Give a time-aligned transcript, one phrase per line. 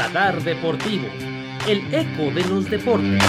[0.00, 1.08] Radar Deportivo,
[1.68, 3.22] el eco de los deportes.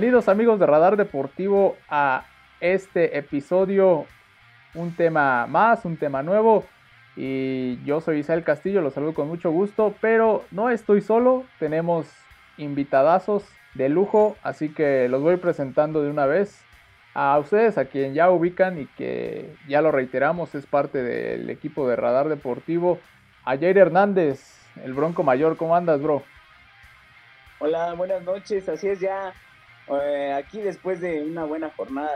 [0.00, 2.24] Bienvenidos amigos de Radar Deportivo a
[2.58, 4.06] este episodio,
[4.72, 6.64] un tema más, un tema nuevo.
[7.16, 12.06] Y yo soy Isabel Castillo, los saludo con mucho gusto, pero no estoy solo, tenemos
[12.56, 16.64] invitadazos de lujo, así que los voy presentando de una vez.
[17.12, 21.86] A ustedes, a quien ya ubican y que ya lo reiteramos, es parte del equipo
[21.86, 22.98] de Radar Deportivo,
[23.44, 26.22] a Jair Hernández, el Bronco Mayor, ¿cómo andas, bro?
[27.58, 29.34] Hola, buenas noches, así es ya
[29.90, 32.10] eh, aquí después de una buena jornada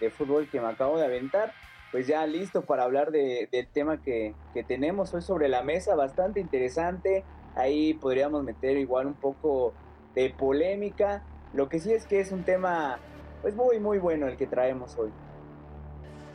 [0.00, 1.52] de, fútbol que me acabo de aventar,
[1.92, 4.34] pues ya listo para hablar del tema que,
[4.66, 7.24] tenemos hoy sobre la mesa, bastante interesante.
[7.54, 9.74] Ahí podríamos meter igual un poco
[10.16, 11.22] de polémica.
[11.54, 12.98] Lo que sí es que es un tema
[13.42, 15.10] pues muy muy bueno el que traemos hoy.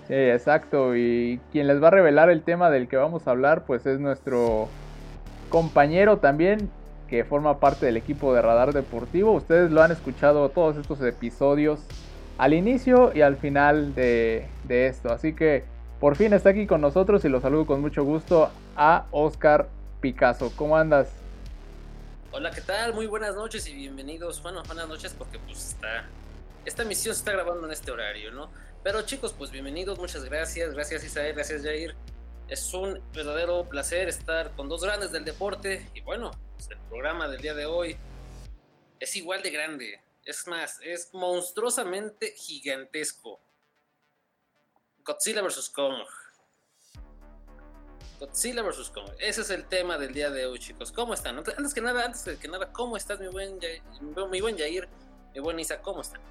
[0.08, 0.96] Sí, exacto.
[0.96, 4.00] Y quien les va a revelar el tema del que vamos a hablar, pues es
[4.00, 4.70] nuestro
[5.50, 6.70] compañero también,
[7.08, 9.32] que forma parte del equipo de Radar Deportivo.
[9.32, 11.80] Ustedes lo han escuchado todos estos episodios
[12.38, 15.12] al inicio y al final de, esto.
[15.12, 15.64] Así que
[16.00, 19.68] por fin está aquí con nosotros y lo saludo con mucho gusto a Oscar
[20.02, 20.52] Picasso.
[20.56, 21.10] ¿Cómo andas?
[22.32, 22.94] Hola, ¿qué tal?
[22.94, 24.42] Muy buenas noches y bienvenidos.
[24.44, 26.06] Bueno, buenas noches porque pues está...
[26.66, 28.50] Esta misión se está grabando en este horario, ¿no?
[28.84, 30.74] Pero chicos, pues bienvenidos, muchas gracias.
[30.74, 31.96] Gracias Isael, gracias Jair.
[32.48, 37.28] Es un verdadero placer estar con dos grandes del deporte y bueno, pues, el programa
[37.28, 37.98] del día de hoy
[39.00, 40.00] es igual de grande.
[40.24, 43.42] Es más, es monstruosamente gigantesco.
[45.04, 45.70] Godzilla vs.
[45.70, 46.04] Kong.
[48.20, 48.92] Godzilla vs.
[48.92, 49.10] Kong.
[49.20, 50.94] Ese es el tema del día de hoy, chicos.
[50.94, 51.38] ¿Cómo están?
[51.38, 53.60] Antes que nada, antes que nada, ¿cómo estás, mi buen,
[54.32, 54.88] mi buen Jair?
[55.34, 56.22] Mi buen Isa, ¿cómo están?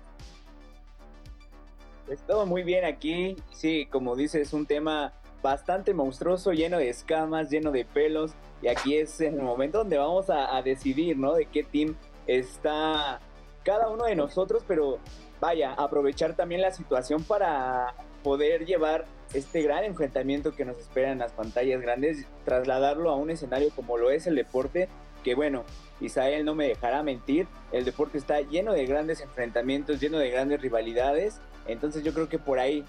[2.06, 3.36] Pues todo muy bien aquí.
[3.52, 5.12] Sí, como dices, es un tema
[5.46, 8.32] bastante monstruoso, lleno de escamas, lleno de pelos.
[8.62, 11.34] Y aquí es el momento donde vamos a, decidir, ¿no?
[11.34, 11.94] De qué team
[12.26, 13.20] está
[13.62, 14.98] cada uno de nosotros, pero
[15.40, 19.04] vaya, aprovechar también la situación para poder llevar
[19.34, 23.98] este gran enfrentamiento que nos espera en las pantallas grandes, trasladarlo a un escenario como
[23.98, 24.88] lo es el deporte,
[25.22, 25.62] que bueno,
[26.00, 30.60] Isael no me dejará mentir, el deporte está lleno de grandes enfrentamientos, lleno de grandes
[30.60, 32.84] rivalidades, entonces yo creo que por ahí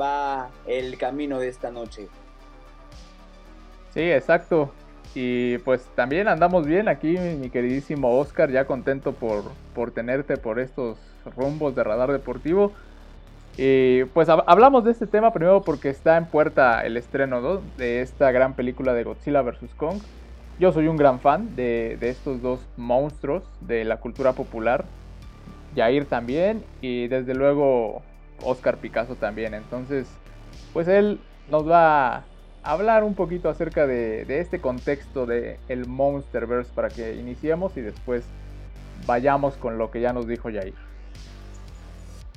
[0.00, 2.08] va el camino de esta noche.
[3.94, 4.72] Sí, exacto.
[5.14, 9.44] Y pues también andamos bien aquí, mi queridísimo Oscar, ya contento por,
[9.74, 10.98] por tenerte por estos
[11.36, 12.72] rumbos de radar deportivo.
[13.56, 18.30] Y pues hablamos de este tema primero porque está en puerta el estreno de esta
[18.30, 19.74] gran película de Godzilla vs.
[19.76, 19.98] Kong.
[20.60, 24.84] Yo soy un gran fan de, de estos dos monstruos de la cultura popular.
[25.74, 28.02] Jair también y desde luego
[28.42, 29.54] Oscar Picasso también.
[29.54, 30.06] Entonces,
[30.72, 32.24] pues él nos va a
[32.62, 38.24] hablar un poquito acerca de, este contexto de el Monsterverse para que iniciemos y después
[39.06, 40.74] vayamos con lo que ya nos dijo Jair.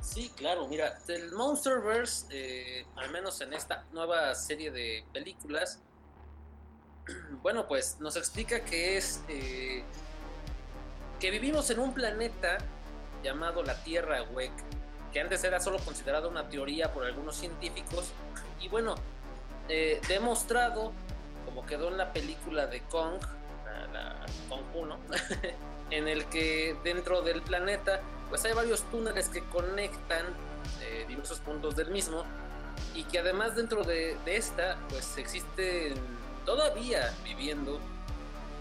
[0.02, 5.80] Sí, claro, mira, el Monsterverse, eh, al menos en esta nueva serie de películas,
[7.42, 9.82] bueno, pues nos explica que es eh,
[11.18, 12.58] que vivimos en un planeta
[13.22, 14.64] llamado la Tierra Hueca
[15.12, 18.12] que antes era solo considerado una teoría por algunos científicos,
[18.60, 18.94] y bueno,
[19.68, 20.92] eh, demostrado,
[21.44, 23.20] como quedó en la película de Kong,
[23.92, 24.98] la, Kong 1,
[25.90, 30.26] en el que dentro del planeta, pues hay varios túneles que conectan
[30.80, 32.24] eh, diversos puntos del mismo,
[32.94, 35.94] y que además dentro de, esta, pues existen
[36.44, 37.78] todavía viviendo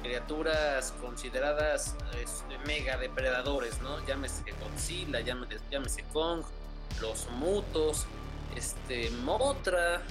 [0.01, 4.05] criaturas consideradas este, mega depredadores, ¿no?
[4.05, 6.43] Llámese Godzilla, llámese, Kong,
[6.99, 8.05] los Mutos,
[8.55, 10.01] este, Motra,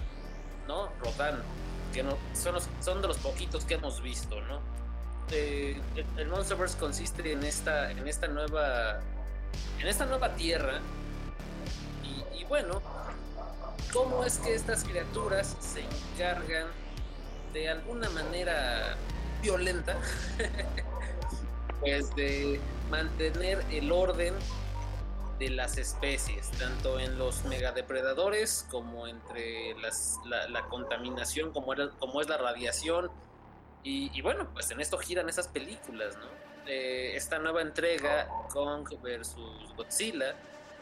[0.66, 0.90] ¿no?
[1.00, 1.42] Rodan,
[1.92, 4.60] que no, son, son de los poquitos que hemos visto, ¿no?
[5.32, 5.80] Eh,
[6.16, 9.00] el, Monsterverse consiste en esta, en esta nueva,
[9.78, 10.80] en esta nueva tierra
[12.02, 12.82] y, y bueno,
[13.92, 16.66] cómo es que estas criaturas se encargan
[17.52, 18.96] de alguna manera
[19.40, 19.96] violenta,
[21.80, 22.60] pues de
[22.90, 24.34] mantener el orden
[25.38, 32.36] de las especies, tanto en los megadepredadores como entre la, contaminación, como, como es la
[32.36, 33.10] radiación.
[33.82, 36.26] Y, bueno, pues en esto giran esas películas, ¿no?
[36.66, 40.36] Eh, esta nueva entrega, Kong versus Godzilla,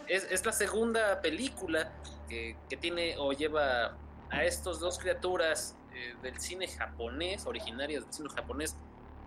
[0.09, 1.93] es, la segunda película
[2.29, 3.97] que, tiene o lleva
[4.31, 8.77] a estos dos criaturas eh, del cine japonés, originarias del cine japonés,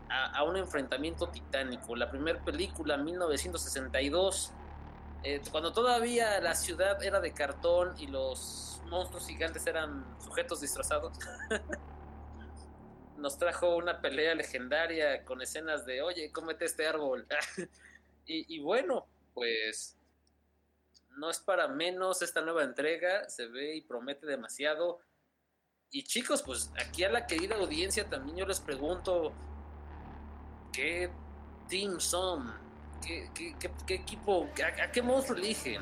[0.09, 1.95] a, un enfrentamiento titánico.
[1.95, 4.51] La primera película, 1962,
[5.23, 11.17] eh, cuando todavía la ciudad era de cartón y los monstruos gigantes eran sujetos disfrazados,
[13.17, 17.27] nos trajo una pelea legendaria con escenas de, oye, cómete este árbol.
[18.25, 19.97] y, y bueno, pues
[21.17, 24.99] no es para menos esta nueva entrega, se ve y promete demasiado.
[25.93, 29.33] Y chicos, pues aquí a la querida audiencia también yo les pregunto,
[30.71, 31.11] ¿qué
[31.67, 32.49] team son?
[33.05, 33.29] ¿Qué,
[33.89, 34.47] equipo?
[34.81, 35.81] A, qué monstruo eligen?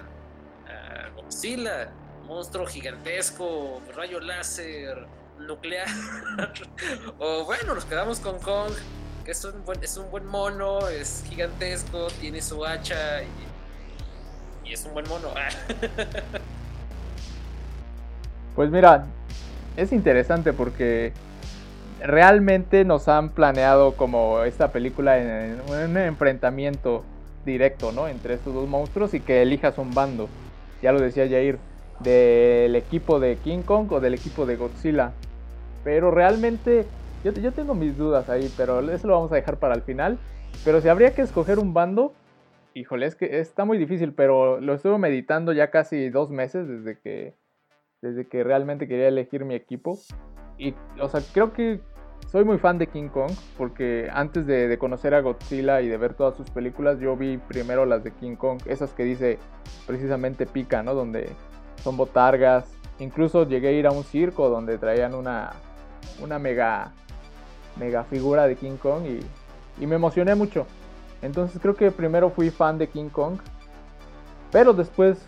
[0.68, 1.92] ¿A Godzilla?
[2.26, 3.84] ¿Monstruo gigantesco?
[3.96, 5.06] ¿Rayo láser?
[5.38, 5.88] ¿Nuclear?
[7.20, 8.74] o bueno, nos quedamos con Kong,
[9.24, 14.74] que es un buen, es un buen mono, es gigantesco, tiene su hacha y, y
[14.74, 15.30] es un buen mono.
[18.56, 19.06] pues mira,
[19.80, 21.14] es interesante porque
[22.02, 27.04] realmente nos han planeado como esta película en, un enfrentamiento
[27.46, 28.08] directo, ¿no?
[28.08, 30.28] Entre estos dos monstruos y que elijas un bando.
[30.82, 31.58] Ya lo decía Jair,
[32.02, 35.12] del equipo de King Kong o del equipo de Godzilla.
[35.84, 36.86] Pero realmente
[37.24, 40.18] yo, yo tengo mis dudas ahí, pero eso lo vamos a dejar para el final.
[40.66, 42.14] Pero si habría que escoger un bando,
[42.74, 47.00] híjole, es que está muy difícil, pero lo estuve meditando ya casi dos meses desde
[47.00, 47.34] que,
[48.02, 49.98] desde que realmente quería elegir mi equipo.
[50.58, 51.82] Y, o sea, creo que
[52.28, 56.14] soy muy fan de King Kong porque antes de, conocer a Godzilla y de ver
[56.14, 59.40] todas sus películas, yo vi primero las de King Kong, esas que dice
[59.88, 60.94] precisamente Pica, ¿no?
[60.94, 61.30] Donde
[61.84, 62.72] son botargas.
[63.00, 65.54] Incluso llegué a ir a un circo donde traían una,
[66.22, 66.92] una mega,
[67.78, 70.68] mega figura de King Kong y, y me emocioné mucho.
[71.22, 73.40] Entonces creo que primero fui fan de King Kong,
[74.52, 75.26] pero después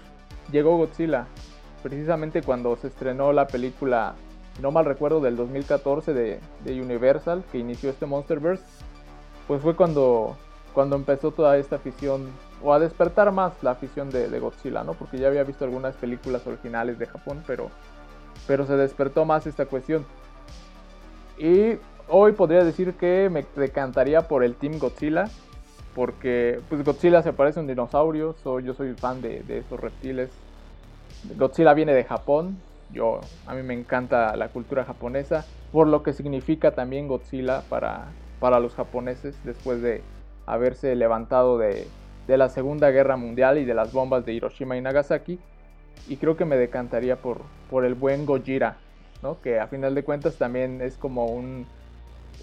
[0.51, 1.25] llegó Godzilla,
[1.81, 4.15] precisamente cuando se estrenó la película
[4.59, 8.63] no mal recuerdo, del 2014 de, Universal, que inició este Monsterverse,
[9.47, 10.35] pues fue cuando,
[10.73, 12.29] cuando empezó toda esta afición,
[12.63, 14.93] o a despertar más la afición de, Godzilla, ¿no?
[14.93, 17.69] Porque ya había visto algunas películas originales de Japón, pero,
[18.47, 20.05] pero se despertó más esta cuestión.
[21.37, 25.25] Y hoy podría decir que me decantaría por el Team Godzilla,
[25.95, 29.79] porque pues Godzilla se parece a un dinosaurio, soy, yo soy fan de, de esos
[29.79, 30.29] reptiles.
[31.38, 32.57] Godzilla viene de Japón,
[32.91, 38.07] yo, a mí me encanta la cultura japonesa, por lo que significa también Godzilla para,
[38.39, 40.01] para los japoneses después de
[40.45, 41.88] haberse levantado de,
[42.27, 45.38] la Segunda Guerra Mundial y de las bombas de Hiroshima y Nagasaki.
[46.07, 48.77] Y creo que me decantaría por, por el buen Gojira,
[49.21, 49.41] ¿no?
[49.41, 51.65] que a final de cuentas también es como un...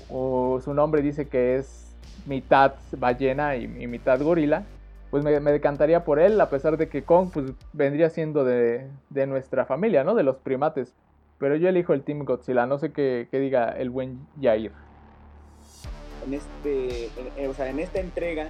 [0.09, 1.97] su nombre dice que es
[2.27, 4.65] mitad ballena y mitad gorila
[5.11, 8.91] pues me, decantaría por él, a pesar de que Kong pues, vendría siendo de,
[9.27, 10.15] nuestra familia, ¿no?
[10.15, 10.95] De los primates.
[11.39, 14.73] Pero yo elijo el Team Godzilla, no sé qué, diga el buen Jair.
[16.27, 17.09] En, este,
[17.49, 18.49] o sea, en esta entrega,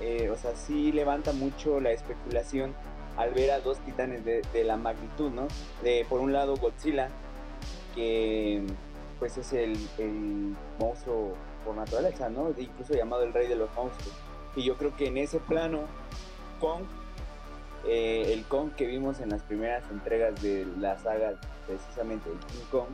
[0.00, 2.72] eh, o sea, sí levanta mucho la especulación
[3.16, 5.48] al ver a dos titanes de, la magnitud, ¿no?
[5.82, 7.08] De, por un lado, Godzilla,
[7.94, 8.62] que
[9.18, 11.32] pues es el, el monstruo
[11.64, 12.50] por naturaleza, ¿no?
[12.56, 14.14] Incluso llamado el rey de los monstruos
[14.58, 15.82] y yo creo que en ese plano,
[16.60, 16.82] Kong,
[17.86, 22.64] eh, el Kong que vimos en las primeras entregas de la saga, precisamente de King
[22.72, 22.88] Kong,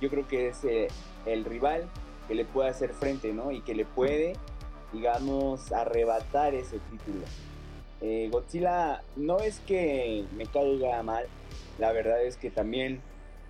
[0.00, 0.86] yo creo que es eh,
[1.26, 1.88] el rival
[2.28, 3.50] que le puede hacer frente, ¿no?
[3.50, 4.34] Y que le puede,
[4.92, 7.24] digamos, arrebatar ese título.
[8.00, 11.26] Eh, Godzilla no es que me caiga mal,
[11.78, 13.00] la verdad es que también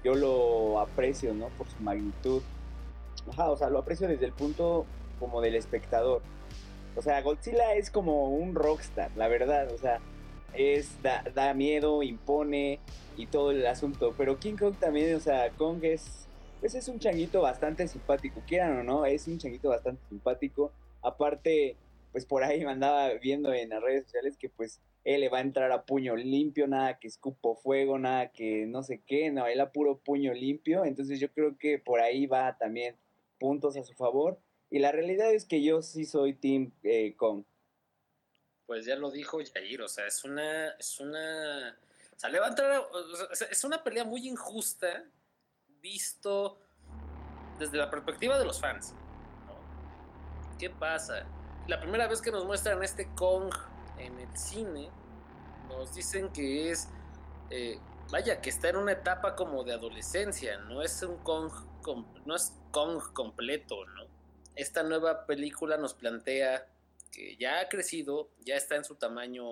[0.03, 1.49] yo lo aprecio, ¿no?
[1.49, 2.41] Por su magnitud.
[3.37, 4.87] O sea, lo aprecio desde el punto
[5.19, 6.23] como del espectador.
[6.97, 9.71] O sea, Godzilla es como un rockstar, la verdad.
[9.73, 10.01] O sea,
[10.55, 12.81] es da, miedo, impone
[13.17, 14.15] y todo el asunto.
[14.17, 16.27] Pero King Kong también, o sea, Kong es,
[16.61, 20.73] pues es un changuito bastante simpático, quieran o no, es un changuito bastante simpático.
[21.03, 21.77] Aparte,
[22.13, 25.39] pues por ahí me andaba viendo en las redes sociales que pues él le va
[25.39, 29.47] a entrar a puño limpio, nada que escupo fuego, nada que no sé qué, no,
[29.47, 30.85] él a puro puño limpio.
[30.85, 32.97] Entonces yo creo que por ahí va también
[33.39, 34.39] puntos a su favor.
[34.71, 37.45] Y la realidad es que yo sí soy Team eh, Kong.
[38.67, 40.71] Pues ya lo dijo Jair, o sea, es una.
[40.71, 41.79] Es una.
[42.15, 42.89] O sea, levantar.
[43.51, 45.05] es una pelea muy injusta,
[45.81, 46.59] visto
[47.59, 48.95] desde la perspectiva de los fans.
[50.59, 51.27] ¿Qué pasa?
[51.69, 53.53] La primera vez que nos muestran este Kong
[53.99, 54.89] en el cine
[55.69, 56.89] nos dicen que es,
[57.51, 57.79] eh,
[58.11, 61.53] vaya, que está en una etapa como de adolescencia, no es un Kong,
[62.25, 64.06] no es Kong completo, ¿no?
[64.57, 66.67] Esta nueva película nos plantea
[67.13, 69.45] que ya ha crecido, ya está en su tamaño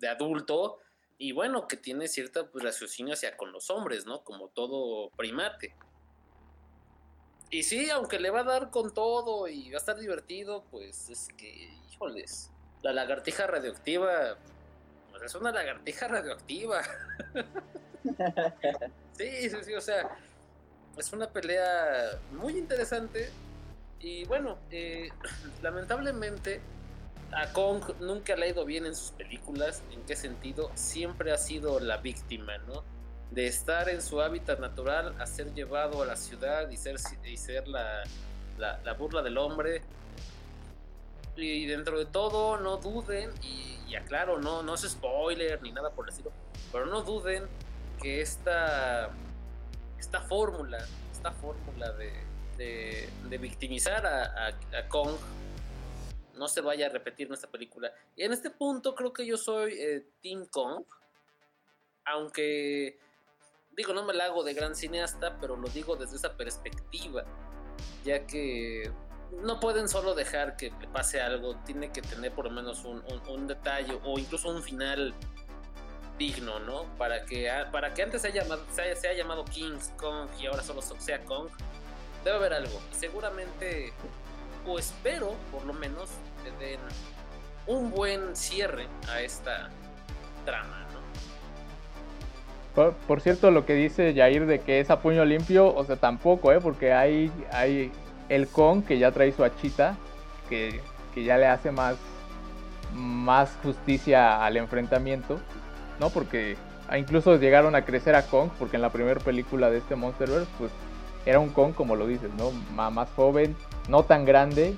[0.00, 0.80] de adulto
[1.18, 4.22] y bueno, que tiene cierta pues, raciocinio hacia con los hombres, ¿no?
[4.22, 5.74] Como todo primate.
[7.50, 11.08] Y sí, aunque le va a dar con todo y va a estar divertido, pues
[11.08, 12.50] es que, híjoles,
[12.82, 14.36] la lagartija radioactiva,
[15.10, 16.82] pues es una lagartija radioactiva.
[19.16, 20.18] sí, sí, sí, o sea,
[20.98, 23.30] es una pelea muy interesante.
[24.00, 25.10] Y bueno, eh,
[25.62, 26.60] lamentablemente
[27.32, 29.82] a Kong nunca le ha ido bien en sus películas.
[29.92, 30.70] ¿En qué sentido?
[30.74, 32.84] Siempre ha sido la víctima, ¿no?
[33.30, 37.36] de estar en su hábitat natural a ser llevado a la ciudad y ser, y
[37.36, 38.04] ser la,
[38.58, 39.82] la, burla del hombre.
[41.36, 46.06] Y dentro de todo, no duden, y, aclaro, no, no es spoiler ni nada por
[46.06, 46.32] el estilo,
[46.72, 47.44] pero no duden
[48.00, 49.10] que esta,
[49.98, 50.78] esta fórmula,
[51.12, 52.12] esta fórmula de,
[52.56, 53.08] de,
[53.38, 55.16] victimizar a, Kong
[56.34, 57.92] no se vaya a repetir en esta película.
[58.14, 60.84] Y en este punto creo que yo soy eh, Team Kong,
[62.04, 62.98] aunque
[63.76, 67.24] digo, no me la hago de gran cineasta, pero lo digo desde esa perspectiva,
[68.04, 68.90] ya que
[69.42, 73.98] no pueden solo dejar que pase algo, tiene que tener por lo menos un, detalle
[74.04, 75.14] o incluso un final
[76.18, 76.84] digno, ¿no?
[76.96, 80.80] Para que, para que antes se haya, se, haya, llamado King's Kong y ahora solo
[80.80, 81.48] sea Kong,
[82.26, 82.80] debe haber algo.
[82.90, 83.92] Seguramente,
[84.66, 86.10] o espero por lo menos,
[86.42, 86.80] que den
[87.66, 89.70] un buen cierre a esta
[90.44, 90.82] trama.
[93.06, 96.52] Por, cierto, lo que dice Jair de que es a puño limpio, o sea, tampoco,
[96.52, 96.60] ¿eh?
[96.60, 97.90] Porque hay, hay
[98.28, 99.96] el Kong que ya trae su achita,
[100.50, 100.82] que,
[101.16, 101.96] ya le hace más,
[102.92, 105.40] más justicia al enfrentamiento,
[105.98, 106.10] ¿no?
[106.10, 106.58] Porque
[106.98, 110.70] incluso llegaron a crecer a Kong, porque en la primera película de este Monsterverse, pues
[111.26, 112.52] era un Kong, como lo dices, ¿no?
[112.72, 113.54] Más joven,
[113.88, 114.74] no tan grande,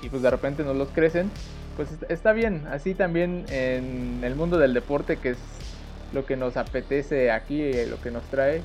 [0.00, 1.30] y pues de repente no los crecen.
[1.76, 5.38] Pues está bien, así también en el mundo del deporte, que es
[6.12, 8.62] lo que nos apetece aquí, eh, lo que nos trae.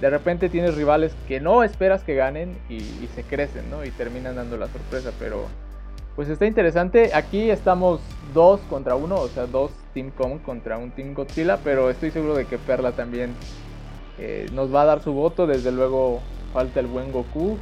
[0.00, 2.80] De repente tienes rivales que no esperas que ganen y,
[3.14, 3.84] se crecen, ¿no?
[3.84, 5.44] Y terminan dando la sorpresa, pero
[6.16, 7.12] pues está interesante.
[7.14, 8.00] Aquí estamos
[8.32, 12.34] dos contra uno, o sea, dos Team Kong contra un Team Godzilla, pero estoy seguro
[12.34, 13.34] de que Perla también
[14.18, 15.46] eh, nos va a dar su voto.
[15.46, 16.20] Desde luego
[16.52, 17.58] falta el buen Goku,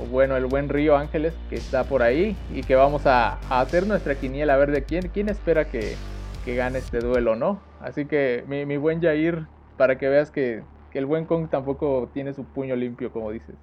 [0.00, 3.86] o bueno, el buen Río Ángeles que está por ahí y que vamos a, hacer
[3.86, 5.96] nuestra quiniela a ver de quién, quién espera que,
[6.44, 7.60] que gane este duelo, ¿no?
[7.80, 10.62] Así que mi, buen Jair, para que veas que,
[10.94, 13.54] el buen Kong tampoco tiene su puño limpio, como dices.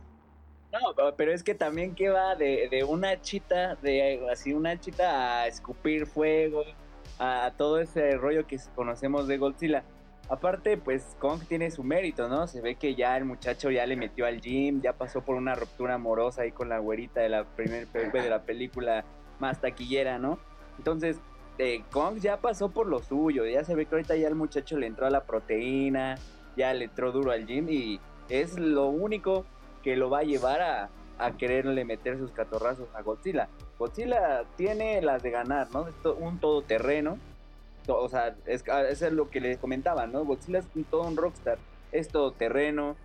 [0.71, 0.79] No,
[1.17, 6.05] pero es que también que va de, una chita, de así una chita a escupir
[6.05, 6.63] fuego,
[7.19, 9.83] a, todo ese rollo que conocemos de Godzilla.
[10.27, 12.47] Aparte, pues Kong tiene su mérito, ¿no?
[12.47, 15.53] Se ve que ya el muchacho ya le metió al gym, ya pasó por una
[15.53, 19.05] ruptura amorosa ahí con la güerita de la primer de la película
[19.39, 20.39] más taquillera, ¿no?
[20.77, 21.17] Entonces,
[21.91, 24.87] Kong ya pasó por lo suyo, ya se ve que ahorita ya el muchacho le
[24.87, 26.15] entró a la proteína,
[26.57, 29.45] ya le entró duro al gym y es lo único
[29.83, 30.89] que lo va a llevar a,
[31.37, 33.47] quererle meter sus catorrazos a Godzilla.
[33.79, 35.87] Godzilla tiene las de ganar, ¿no?
[36.19, 37.17] Un todoterreno.
[37.87, 40.25] O sea, es, eso es lo que les comentaba, ¿no?
[40.25, 41.57] Godzilla es todo un rockstar.
[41.91, 42.95] Es todoterreno,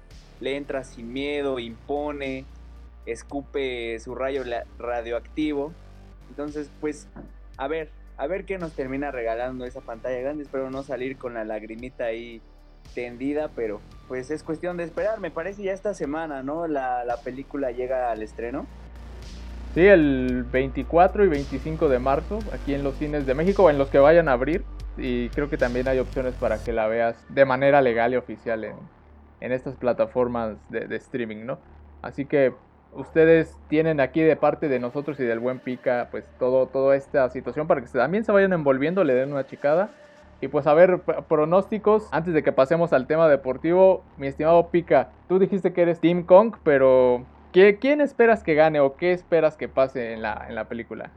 [0.41, 2.45] le entra sin miedo, impone,
[3.07, 4.43] escupe su rayo
[4.79, 5.73] radioactivo.
[6.31, 7.09] Entonces, pues,
[7.57, 10.45] a ver, a ver qué nos termina regalando esa pantalla grande.
[10.45, 12.41] Espero no salir con la lagrimita ahí
[12.95, 15.21] tendida, pero pues es cuestión de esperar.
[15.21, 16.67] Me parece ya esta semana, ¿no?
[16.67, 18.67] La, película llega al estreno.
[19.75, 23.89] Sí, el 24 y 25 de marzo, aquí en los cines de México, en los
[23.89, 24.65] que vayan a abrir.
[24.97, 28.65] Y creo que también hay opciones para que la veas de manera legal y oficial
[28.65, 28.77] en,
[29.53, 31.59] estas plataformas de, de streaming, ¿no?
[32.03, 32.53] Así que
[32.93, 37.29] ustedes tienen aquí de parte de nosotros y del buen Pica, pues todo, toda esta
[37.31, 39.91] situación para que también se vayan envolviendo, le den una chicada.
[40.41, 45.11] Y pues a ver, pronósticos, antes de que pasemos al tema deportivo, mi estimado Pica,
[45.29, 49.57] tú dijiste que eres Team Kong, pero ¿qué, ¿quién esperas que gane o qué esperas
[49.57, 51.11] que pase en la, en la película?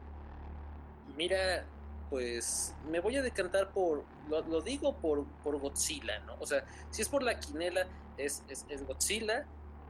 [1.16, 1.64] Mira,
[2.10, 6.36] pues me voy a decantar por, lo, digo por, por, Godzilla, ¿no?
[6.40, 7.86] O sea, si es por la quinela,
[8.16, 9.46] es, es, Godzilla.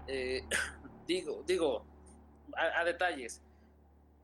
[0.07, 0.43] Eh,
[1.07, 1.85] digo, digo,
[2.57, 3.43] a, detalles.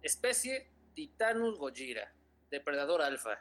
[0.02, 2.12] Especie Titanus gojira,
[2.50, 3.38] depredador alfa.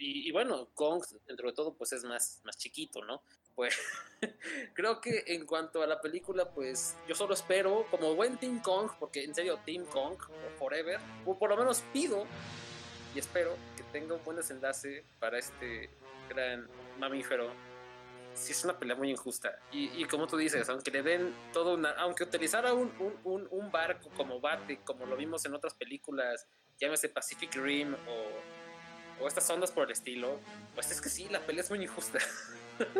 [0.00, 3.22] Y, bueno, Kong, dentro de todo, pues es más, más chiquito, ¿no?
[3.58, 3.76] Pues
[4.72, 8.88] creo que en cuanto a la película, pues yo solo espero, como buen Team Kong,
[9.00, 10.16] porque en serio, Team Kong,
[10.60, 12.24] forever, o por lo menos pido
[13.16, 15.90] y espero que tenga un buen desenlace para este
[16.28, 16.68] gran
[17.00, 17.50] mamífero.
[18.32, 19.58] Si es una pelea muy injusta.
[19.72, 21.90] Y, como tú dices, aunque le den todo una.
[21.94, 22.92] Aunque utilizara un,
[23.24, 26.46] un, un, barco como bate, como lo vimos en otras películas,
[26.78, 28.57] llámese Pacific Rim o,
[29.20, 30.38] o estas ondas por el estilo,
[30.74, 32.18] pues es que sí, la pelea es muy injusta.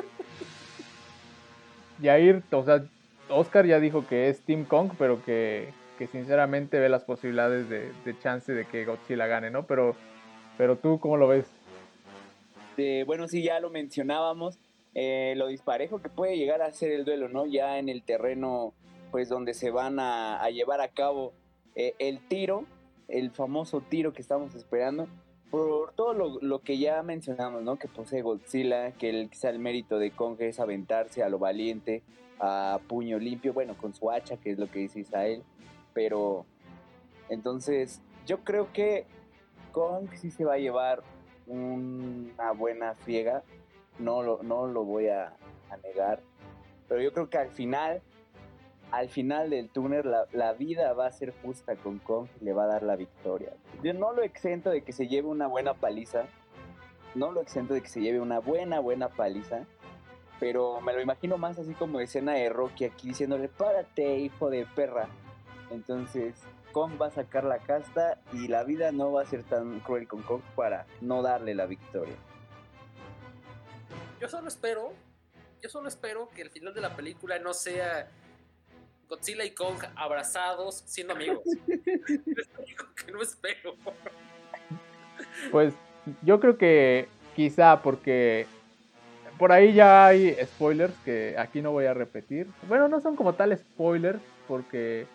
[2.00, 2.84] Yair, o sea,
[3.28, 5.72] Oscar ya dijo que es Team Kong, pero que,
[6.10, 9.66] sinceramente ve las posibilidades de, chance de que Godzilla gane, ¿no?
[9.66, 9.96] Pero,
[10.56, 11.46] pero tú, ¿cómo lo ves?
[13.06, 14.56] bueno, sí, ya lo mencionábamos,
[14.94, 17.44] eh, lo disparejo que puede llegar a ser el duelo, ¿no?
[17.44, 18.72] Ya en el terreno,
[19.10, 21.32] pues donde se van a, llevar a cabo
[21.74, 22.66] eh, el tiro,
[23.08, 25.08] el famoso tiro que estamos esperando,
[25.50, 27.78] por todo lo, que ya mencionamos, ¿no?
[27.78, 32.02] Que posee Godzilla, que el, quizá el mérito de Kong es aventarse a lo valiente,
[32.38, 35.42] a puño limpio, bueno, con su hacha, que es lo que dice Isael,
[35.94, 36.44] pero
[37.28, 39.06] entonces yo creo que
[39.72, 41.02] Kong sí se va a llevar
[41.46, 43.42] una buena friega,
[43.98, 45.34] no lo, no lo voy a
[45.82, 46.20] negar,
[46.88, 48.02] pero yo creo que al final
[48.90, 52.64] al final del túnel la, vida va a ser justa con Kong y le va
[52.64, 53.52] a dar la victoria.
[53.82, 56.24] Yo no lo exento de que se lleve una buena paliza,
[57.14, 59.66] no lo exento de que se lleve una buena, buena paliza,
[60.40, 64.66] pero me lo imagino más así como escena de Rocky aquí diciéndole, párate, hijo de
[64.66, 65.08] perra.
[65.70, 66.34] Entonces,
[66.72, 70.08] Kong va a sacar la casta y la vida no va a ser tan cruel
[70.08, 72.14] con Kong para no darle la victoria.
[74.20, 74.92] Yo solo espero,
[75.62, 78.08] yo solo espero que el final de la película no sea
[79.08, 81.42] Godzilla y Kong abrazados siendo amigos.
[81.66, 83.74] que no espero.
[85.50, 85.74] Pues
[86.22, 88.46] yo creo que quizá porque
[89.38, 92.48] por ahí ya hay spoilers que aquí no voy a repetir.
[92.68, 95.06] Bueno, no son como tal spoilers porque...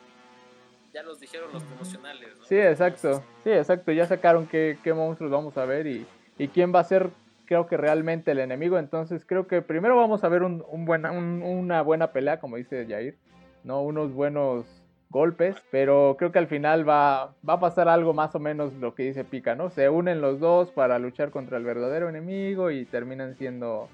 [0.93, 2.29] Ya los dijeron los promocionales.
[2.37, 2.45] ¿no?
[2.45, 3.23] Sí, exacto.
[3.43, 3.91] Sí, exacto.
[3.91, 6.05] Ya sacaron qué, qué monstruos vamos a ver y,
[6.37, 7.09] y, quién va a ser,
[7.45, 8.77] creo que realmente el enemigo.
[8.77, 12.85] Entonces creo que primero vamos a ver un, un buena, una buena pelea, como dice
[12.87, 13.17] Jair.
[13.63, 13.81] ¿No?
[13.81, 14.65] Unos buenos
[15.09, 18.95] golpes, pero creo que al final va, va a pasar algo más o menos lo
[18.95, 19.69] que dice Pica, ¿no?
[19.69, 23.89] Se unen los dos para luchar contra el verdadero enemigo y terminan siendo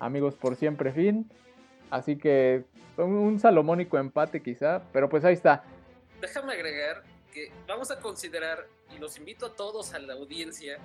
[0.00, 1.30] amigos por siempre fin.
[1.90, 2.64] Así que
[2.96, 5.62] un salomónico empate quizá, pero pues ahí está.
[6.20, 10.78] Déjame agregar que vamos a considerar, y los invito a todos a la audiencia,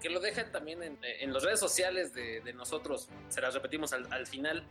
[0.00, 4.26] que lo dejen también en, las redes sociales de, nosotros, se las repetimos al, al
[4.26, 4.62] final,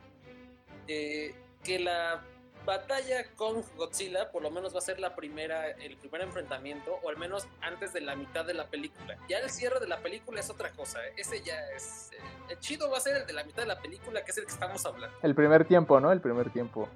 [0.88, 2.24] eh, que la
[2.70, 7.10] batalla con Godzilla por lo menos va a ser la primera, el primer enfrentamiento, o
[7.10, 9.18] al menos antes de la mitad de la película.
[9.28, 11.14] Ya el cierre de la película es otra cosa, ¿eh?
[11.18, 12.12] ese ya es...
[12.14, 12.18] Eh,
[12.52, 14.46] el chido va a ser el de la mitad de la película, que es el
[14.46, 15.16] que estamos hablando.
[15.22, 16.12] El primer tiempo, ¿no?
[16.12, 16.88] El primer tiempo.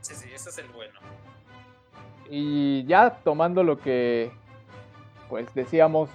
[0.00, 1.00] Sí, sí, ese es el bueno.
[2.30, 4.30] Y ya tomando lo que,
[5.28, 6.10] pues decíamos,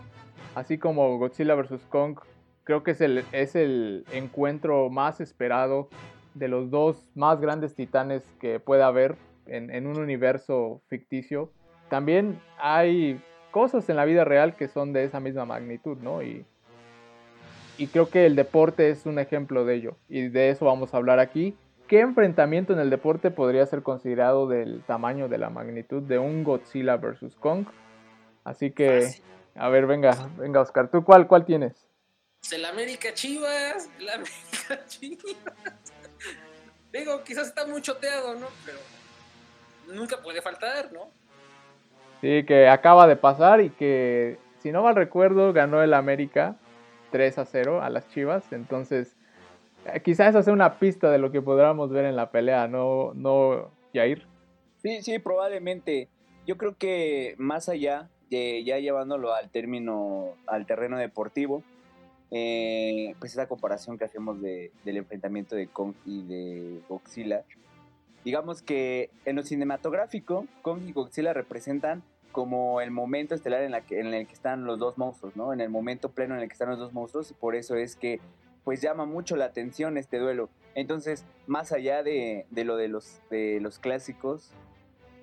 [0.56, 1.82] así como Godzilla vs.
[1.90, 2.20] Kong,
[2.64, 5.90] creo que es el, es el encuentro más esperado
[6.34, 9.16] de los dos más grandes titanes que pueda haber
[9.46, 11.52] en, un universo ficticio.
[11.90, 16.24] También hay cosas en la vida real que son de esa misma magnitud, ¿no?
[16.24, 16.46] Y,
[17.78, 19.98] y creo que el deporte es un ejemplo de ello.
[20.10, 21.56] Y de eso vamos a hablar aquí.
[21.88, 26.44] ¿Qué enfrentamiento en el deporte podría ser considerado del tamaño, de la magnitud de un
[26.44, 27.68] Godzilla versus Kong?
[28.44, 29.10] Así que,
[29.56, 31.86] a ver, venga, venga Oscar, ¿tú cuál, cuál tienes?
[32.52, 35.93] El América Chivas, el América Chivas.
[36.94, 38.46] Digo, quizás está muy choteado, ¿no?
[38.66, 38.78] Pero
[39.96, 41.10] nunca puede faltar, ¿no?
[42.22, 46.56] Sí, que acaba de pasar y que, si no mal recuerdo, ganó el América
[47.12, 48.54] 3 a 0 a las Chivas.
[48.54, 49.18] Entonces,
[49.92, 53.14] eh, quizás esa sea una pista de lo que podríamos ver en la pelea, ¿no,
[53.16, 54.28] no Jair?
[54.78, 56.10] Sí, sí, probablemente.
[56.46, 61.64] Yo creo que más allá de ya llevándolo al término, al terreno deportivo,
[62.36, 67.44] eh, pues esa comparación que hacemos de, del enfrentamiento de Kong y de Godzilla.
[68.26, 73.82] Digamos que en lo cinematográfico, Kong y Godzilla representan como el momento estelar en, la
[73.82, 75.54] que, en el que están los dos monstruos, ¿no?
[75.54, 77.96] En el momento pleno en el que están los dos monstruos y por eso es
[77.96, 78.20] que
[78.64, 80.50] pues llama mucho la atención este duelo.
[80.74, 84.50] Entonces, más allá de, de lo de los, de los clásicos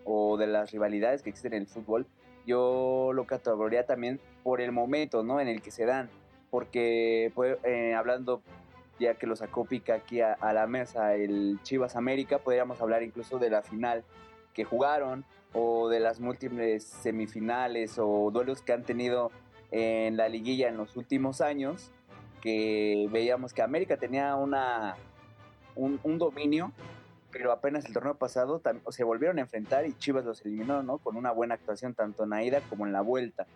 [0.05, 2.07] o de las rivalidades que existen en el fútbol,
[2.47, 5.41] yo lo catalogaría también por el momento, ¿no?
[5.41, 6.09] En el que se dan
[6.51, 7.33] porque
[7.65, 8.43] eh, hablando,
[8.99, 13.39] ya que lo sacó Pica aquí a, la mesa, el Chivas América, podríamos hablar incluso
[13.39, 14.05] de la final
[14.53, 19.31] que jugaron o de las múltiples semifinales o duelos que han tenido
[19.71, 21.93] en la liguilla en los últimos años,
[22.41, 24.97] que veíamos que América tenía una,
[25.77, 26.73] un, dominio,
[27.31, 28.61] pero apenas el torneo pasado
[28.91, 30.99] se volvieron a enfrentar y Chivas los eliminó, ¿no?
[30.99, 33.47] Con una buena actuación tanto en la ida como en la vuelta.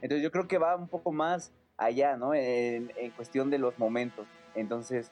[0.00, 2.34] Entonces yo creo que va un poco más allá, ¿no?
[2.34, 4.26] En, cuestión de los momentos.
[4.54, 5.10] Entonces,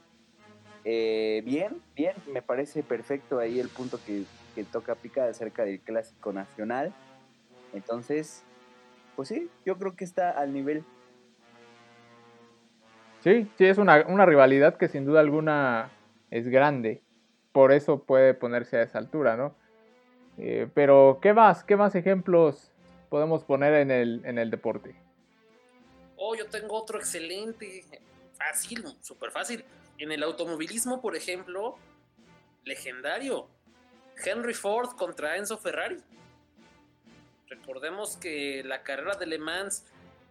[0.85, 4.25] eh, bien, bien, me parece perfecto ahí el punto que,
[4.55, 6.93] que toca Pica acerca del clásico nacional.
[7.73, 8.45] Entonces,
[9.15, 10.85] pues sí, yo creo que está al nivel.
[13.21, 15.91] Sí, sí, es una, una rivalidad que sin duda alguna
[16.31, 17.03] es grande.
[17.53, 19.55] Por eso puede ponerse a esa altura, ¿no?
[20.39, 21.65] Eh, pero, ¿qué más?
[21.65, 22.71] ¿Qué más ejemplos
[23.09, 25.06] podemos poner en el, en el deporte?
[26.17, 27.85] Oh, yo tengo otro excelente,
[28.37, 29.65] fácil, súper fácil.
[29.99, 31.79] En el automovilismo, por ejemplo,
[32.65, 33.49] legendario.
[34.25, 35.99] Henry Ford contra Enzo Ferrari.
[37.49, 39.85] Recordemos que la carrera de Le Mans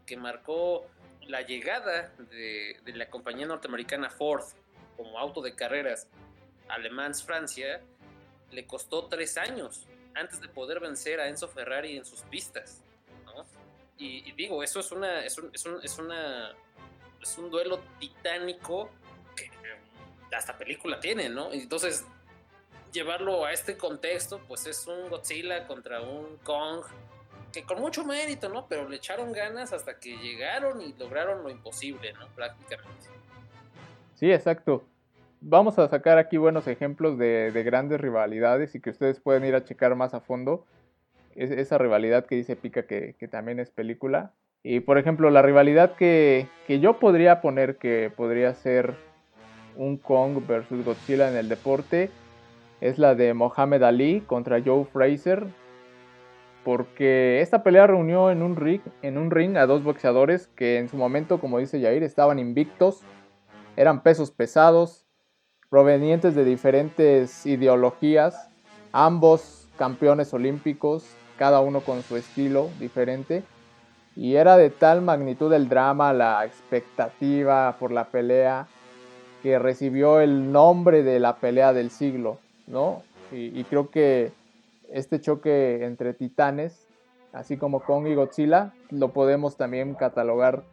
[0.06, 0.86] que marcó
[1.22, 4.44] la llegada de, de la compañía norteamericana Ford
[4.98, 6.08] como auto de carreras
[6.68, 7.82] a Le Mans, Francia,
[8.52, 12.82] le costó tres años antes de poder vencer a Enzo Ferrari en sus pistas.
[13.98, 16.52] Y, digo, eso es una, es un, es, un, es una,
[17.38, 18.90] un duelo titánico
[19.36, 19.50] que
[20.36, 21.52] hasta película tiene, ¿no?
[21.54, 22.06] Entonces,
[22.92, 26.84] llevarlo a este contexto, pues es un Godzilla contra un Kong,
[27.54, 28.68] que con mucho mérito, ¿no?
[28.68, 32.28] Pero le echaron ganas hasta que llegaron y lograron lo imposible, ¿no?
[32.36, 33.08] Prácticamente.
[34.16, 34.86] Sí, exacto
[35.48, 39.64] vamos a sacar aquí buenos ejemplos de, grandes rivalidades y que ustedes pueden ir a
[39.64, 40.66] checar más a fondo.
[41.36, 44.32] Esa rivalidad que dice Pica que, también es película.
[44.64, 48.96] Y por ejemplo, la rivalidad que, yo podría poner que podría ser
[49.76, 52.10] un Kong versus Godzilla en el deporte
[52.82, 55.46] es la de Mohamed Ali contra Joe Fraser.
[56.64, 60.90] Porque esta pelea reunió en un, ring, en un ring a dos boxeadores que en
[60.90, 63.04] su momento, como dice Jair, estaban invictos,
[63.76, 65.06] eran pesos pesados,
[65.70, 68.50] provenientes de diferentes ideologías,
[68.92, 71.06] ambos campeones olímpicos,
[71.38, 73.44] cada uno con su estilo diferente.
[74.16, 78.68] Y era de tal magnitud el drama, la expectativa por la pelea,
[79.44, 83.04] que recibió el nombre de la pelea del siglo, ¿no?
[83.32, 84.32] Y, creo que
[84.90, 86.88] este choque entre titanes,
[87.34, 90.64] así como Kong y Godzilla, lo podemos también catalogar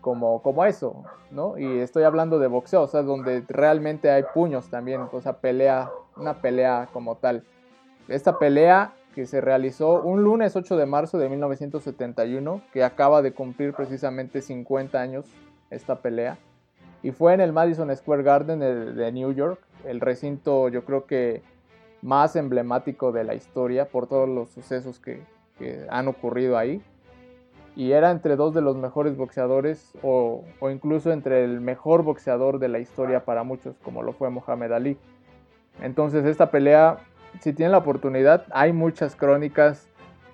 [0.00, 1.56] como, como eso, ¿no?
[1.58, 5.90] Y estoy hablando de boxeo, o sea, donde realmente hay puños también, o sea, pelea,
[6.16, 7.44] una pelea como tal.
[8.08, 13.32] Esta pelea que se realizó un lunes 8 de marzo de 1971, que acaba de
[13.32, 15.26] cumplir precisamente 50 años
[15.70, 16.38] esta pelea,
[17.02, 21.42] y fue en el Madison Square Garden de, New York, el recinto yo creo que
[22.00, 25.20] más emblemático de la historia por todos los sucesos que,
[25.90, 26.82] han ocurrido ahí
[27.76, 32.66] y era entre dos de los mejores boxeadores o, incluso entre el mejor boxeador de
[32.66, 34.98] la historia para muchos, como lo fue Mohamed Ali.
[35.80, 36.98] Entonces esta pelea,
[37.40, 39.88] si tienen la oportunidad, hay muchas crónicas,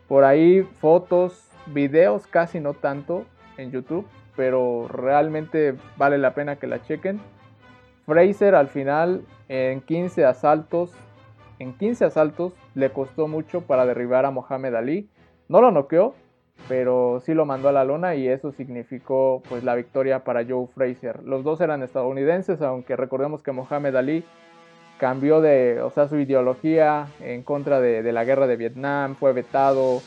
[0.09, 3.25] por ahí fotos, videos, casi no tanto
[3.57, 4.07] en YouTube,
[4.37, 7.21] pero realmente vale la pena que la chequen.
[8.07, 10.93] Fraser al final en 15 asaltos,
[11.59, 15.11] en 15 asaltos le costó mucho para derribar a Mohamed Ali.
[15.49, 16.15] No lo noqueó,
[16.69, 20.67] pero sí lo mandó a la lona y eso significó pues la victoria para Joe
[20.67, 21.23] Frazier.
[21.23, 24.25] Los dos eran estadounidenses, aunque recordemos que Mohamed Ali
[24.99, 30.03] cambió de, o sea, su ideología en contra de, la guerra de Vietnam, fue vetado,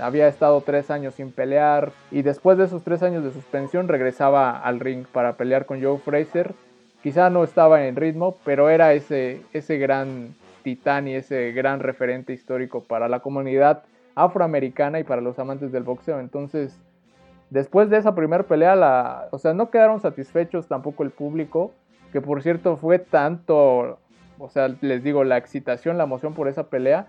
[0.00, 4.58] había estado tres años sin pelear y después de esos tres años de suspensión regresaba
[4.58, 6.54] al ring para pelear con Joe Frazier.
[7.02, 12.32] Quizá no estaba en ritmo, pero era ese, ese gran titán y ese gran referente
[12.32, 13.84] histórico para la comunidad
[14.16, 16.18] afroamericana y para los amantes del boxeo.
[16.18, 16.76] Entonces,
[17.50, 21.72] después de esa primera pelea, o sea, no quedaron satisfechos tampoco el público,
[22.12, 23.98] que por cierto fue tanto,
[24.38, 27.08] o sea, les digo, la excitación, la emoción por esa pelea,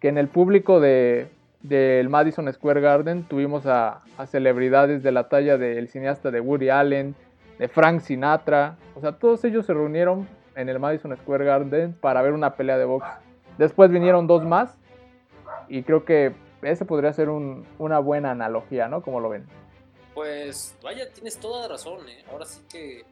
[0.00, 1.28] que en el público de,
[1.62, 6.68] del Madison Square Garden tuvimos a, a celebridades de la talla del cineasta de Woody
[6.68, 7.14] Allen,
[7.58, 12.22] de Frank Sinatra, o sea, todos ellos se reunieron en el Madison Square Garden para
[12.22, 13.06] ver una pelea de box.
[13.58, 14.76] Después vinieron dos más
[15.68, 19.02] y creo que ese podría ser una buena analogía, ¿no?
[19.02, 19.46] Como lo ven.
[20.14, 22.24] Pues vaya, tienes toda la razón, ¿eh?
[22.30, 23.04] Ahora sí que...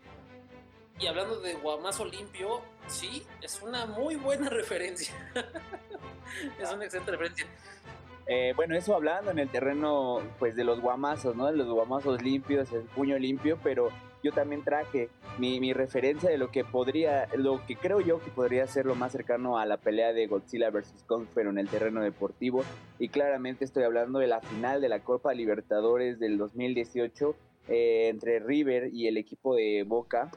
[1.00, 5.14] Y hablando de Guamazo limpio, sí, es una muy buena referencia.
[6.60, 7.46] es una excelente referencia.
[8.26, 11.46] Eh, bueno, eso hablando en el terreno pues de los guamazos, ¿no?
[11.46, 13.90] De los guamazos limpios, el puño limpio, pero
[14.22, 18.66] yo también traje mi, referencia de lo que podría, lo que creo yo que podría
[18.66, 21.04] ser lo más cercano a la pelea de Godzilla vs.
[21.06, 22.64] Kong, pero en el terreno deportivo.
[22.98, 27.34] Y claramente estoy hablando de la final de la Copa Libertadores del 2018
[27.68, 30.30] eh, entre River y el equipo de Boca.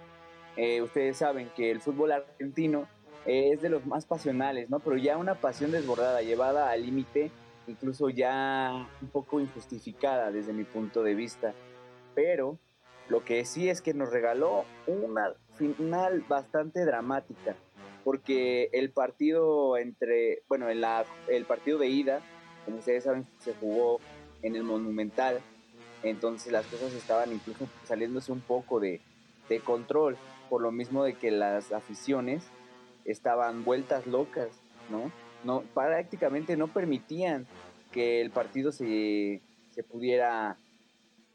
[0.57, 2.87] Eh, ustedes saben que el fútbol argentino
[3.25, 4.79] es de los más pasionales, ¿no?
[4.79, 7.31] Pero ya una pasión desbordada, llevada al límite
[7.67, 11.53] incluso ya un poco injustificada desde mi punto de vista.
[12.13, 12.57] Pero
[13.09, 17.55] lo que sí es que nos regaló una final bastante dramática,
[18.03, 20.85] porque el partido entre, bueno, el,
[21.27, 22.21] el partido de ida,
[22.65, 23.99] como ustedes saben, se jugó
[24.41, 25.39] en el Monumental,
[26.03, 29.01] entonces las cosas estaban incluso saliéndose un poco de
[29.63, 30.17] control,
[30.49, 32.43] por lo mismo de que las aficiones
[33.05, 34.49] estaban vueltas locas,
[34.89, 35.11] ¿no?
[35.43, 37.45] no prácticamente no permitían
[37.91, 40.57] que el partido se, se pudiera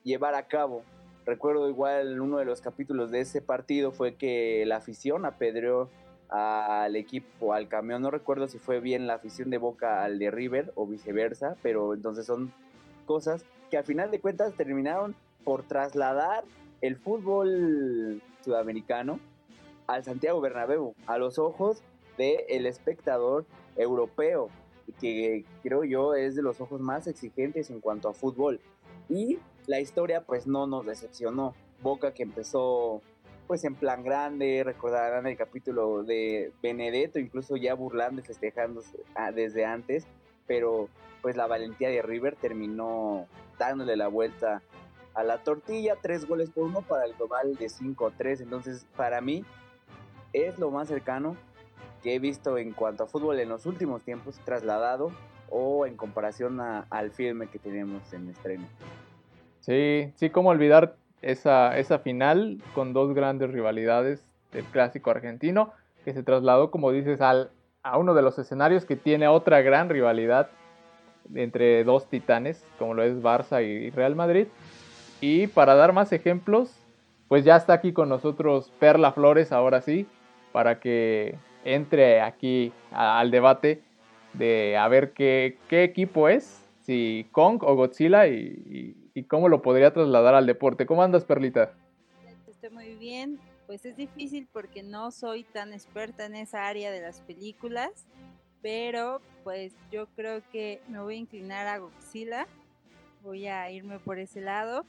[0.03, 0.83] llevar a cabo.
[1.25, 5.89] Recuerdo igual uno de los capítulos de ese partido fue que la afición apedreó
[6.29, 10.31] al equipo, al camión, no recuerdo si fue bien la afición de Boca al de
[10.31, 12.53] River o viceversa, pero entonces son
[13.05, 16.45] cosas que al final de cuentas terminaron por trasladar
[16.81, 19.21] el fútbol sudamericano
[19.87, 21.83] al Santiago Bernabéu, a los ojos
[22.17, 23.45] del espectador
[23.77, 24.49] europeo,
[25.01, 28.61] que creo yo es de los ojos más exigentes en cuanto a fútbol.
[29.09, 31.55] Y la historia pues no nos decepcionó.
[31.83, 33.03] Boca que empezó
[33.47, 38.81] pues en plan grande, recordarán el capítulo de Benedetto, incluso ya burlando y festejando
[39.17, 40.07] ah, desde antes,
[40.47, 40.89] pero
[41.21, 43.27] pues la valentía de River terminó
[43.59, 44.63] dándole la vuelta
[45.15, 49.21] a la tortilla, tres goles por uno para el global de 5 3, entonces para
[49.21, 49.45] mí
[50.33, 51.37] es lo más cercano
[52.03, 55.11] que he visto en cuanto a fútbol en los últimos tiempos trasladado
[55.51, 58.67] o en comparación al filme que tenemos en estreno.
[59.61, 65.73] Sí, sí, como olvidar esa, esa final con dos grandes rivalidades del clásico argentino,
[66.05, 67.51] que se trasladó, como dices, al,
[67.83, 70.49] a uno de los escenarios que tiene otra gran rivalidad
[71.35, 74.47] entre dos titanes, como lo es Barça y Real Madrid.
[75.21, 76.75] Y para dar más ejemplos,
[77.29, 80.07] pues ya está aquí con nosotros Perla Flores, ahora sí,
[80.53, 83.83] para que entre aquí al debate
[84.33, 88.97] de a ver qué, equipo es, si Kong o Godzilla y,
[89.29, 90.87] cómo lo podría trasladar al deporte.
[90.87, 91.75] ¿Cómo andas, Perlita?
[92.49, 93.39] Estoy muy bien.
[93.67, 98.07] Pues es difícil porque no soy tan experta en esa área de las películas,
[98.63, 102.49] pero pues yo creo que me voy a inclinar a Godzilla.
[103.23, 104.85] Voy a irme por ese lado.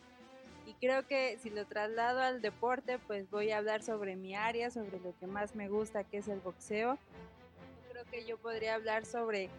[0.72, 4.72] Y creo que si lo traslado al deporte, pues voy a hablar sobre mi área,
[4.72, 6.98] sobre lo que más me gusta, que es el boxeo.
[7.92, 9.50] Creo que yo podría hablar sobre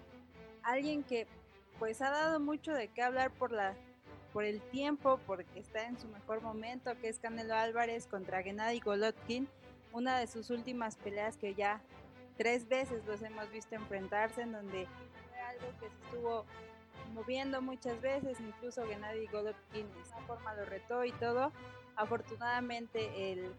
[0.62, 1.26] alguien que
[1.78, 3.74] pues ha dado mucho de qué hablar por la
[4.32, 8.80] por el tiempo, porque está en su mejor momento, que es Canelo Álvarez contra Gennady
[8.80, 9.46] Golovkin,
[9.92, 11.82] una de sus últimas peleas que ya
[12.38, 14.86] tres veces los hemos visto enfrentarse, en donde
[15.28, 16.46] fue algo que se estuvo
[17.12, 21.52] moviendo muchas veces, incluso Gennady Golovkin de esa forma lo retó y todo.
[21.96, 23.52] Afortunadamente el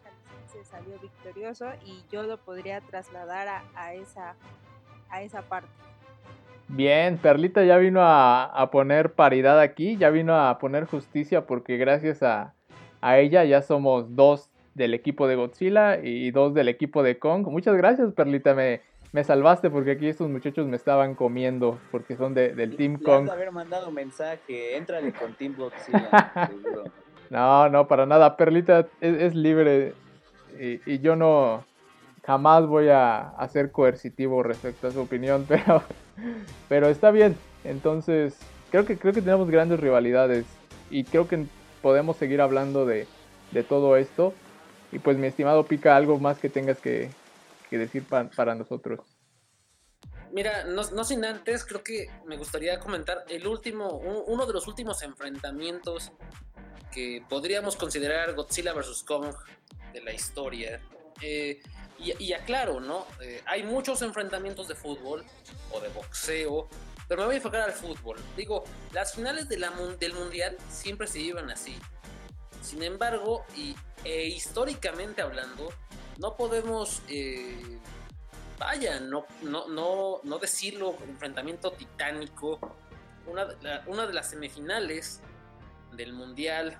[0.51, 4.35] se salió victorioso y yo lo podría trasladar a, esa,
[5.09, 5.69] a esa parte.
[6.67, 12.23] Bien, Perlita ya vino a, poner paridad aquí, ya vino a poner justicia porque gracias
[12.23, 12.53] a,
[13.01, 17.47] a ella ya somos dos del equipo de Godzilla y dos del equipo de Kong.
[17.47, 18.81] Muchas gracias, Perlita, me,
[19.13, 23.30] me salvaste porque aquí estos muchachos me estaban comiendo porque son de, del Team Kong.
[23.30, 26.52] haber mandado mensaje, éntrale con Team Godzilla.
[27.30, 28.38] No, no, para nada.
[28.38, 29.95] Perlita es, libre
[30.60, 31.63] y, yo no
[32.23, 35.82] jamás voy a, ser coercitivo respecto a su opinión, pero,
[36.69, 37.36] pero está bien.
[37.63, 38.38] Entonces,
[38.69, 40.45] creo que, creo que tenemos grandes rivalidades
[40.91, 41.45] y creo que
[41.82, 43.08] podemos seguir hablando de,
[43.52, 44.36] de todo esto.
[44.91, 47.10] Y pues mi estimado Pica, algo más que tengas que,
[47.77, 49.01] decir para nosotros.
[50.33, 53.88] Mira, no, sin antes, creo que me gustaría comentar el último,
[54.25, 56.12] uno de los últimos enfrentamientos
[56.91, 59.03] que podríamos considerar Godzilla vs.
[59.03, 59.27] Kong
[59.93, 60.81] de la historia.
[61.21, 61.62] Eh,
[61.99, 63.05] y, aclaro, ¿no?
[63.21, 65.23] Eh, hay muchos enfrentamientos de fútbol
[65.71, 66.67] o de boxeo,
[67.07, 68.17] pero me voy a enfocar al fútbol.
[68.36, 71.77] Digo, las finales del mundial siempre se llevan así.
[72.63, 75.69] Sin embargo, y, e históricamente hablando,
[76.17, 77.80] no podemos, eh,
[78.60, 82.60] vaya, no, no, no, no decirlo, enfrentamiento titánico.
[83.26, 83.47] Una,
[83.88, 85.21] una de las semifinales
[85.93, 86.78] del Mundial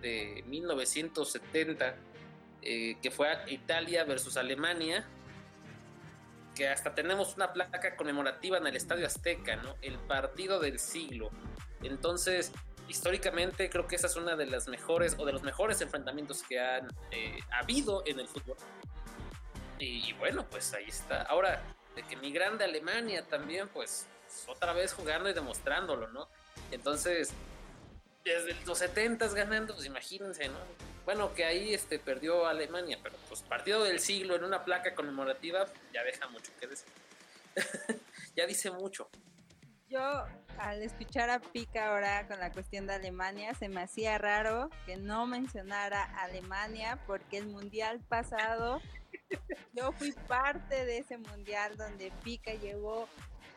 [0.00, 1.94] de 1970,
[2.62, 5.04] eh, que fue Italia versus Alemania,
[6.54, 9.76] que hasta tenemos una placa conmemorativa en el Estadio Azteca, ¿no?
[9.82, 11.30] El partido del siglo.
[11.82, 12.52] Entonces,
[12.90, 16.58] históricamente creo que esa es una de las mejores o de los mejores enfrentamientos que
[16.58, 18.56] han eh, habido en el fútbol.
[19.78, 21.22] Y, bueno, pues ahí está.
[21.22, 21.62] Ahora,
[21.94, 24.06] de que mi grande Alemania también, pues
[24.46, 26.28] otra vez jugando y demostrándolo, ¿no?
[26.70, 27.32] Entonces,
[28.24, 30.58] desde los 70 ganando, pues imagínense, ¿no?
[31.06, 35.66] Bueno, que ahí este, perdió Alemania, pero pues partido del siglo en una placa conmemorativa
[35.94, 36.88] ya deja mucho que decir.
[38.36, 39.08] ya dice mucho.
[39.90, 40.24] Yo
[40.58, 44.96] al escuchar a Pica ahora con la cuestión de Alemania, se me hacía raro que
[44.96, 48.80] no mencionara Alemania porque el mundial pasado
[49.72, 53.08] yo fui parte de ese mundial donde Pica llevó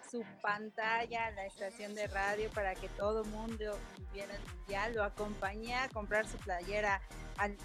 [0.10, 3.78] su pantalla a la estación de radio para que todo mundo
[4.12, 7.02] viera el mundial, lo acompañé a comprar su playera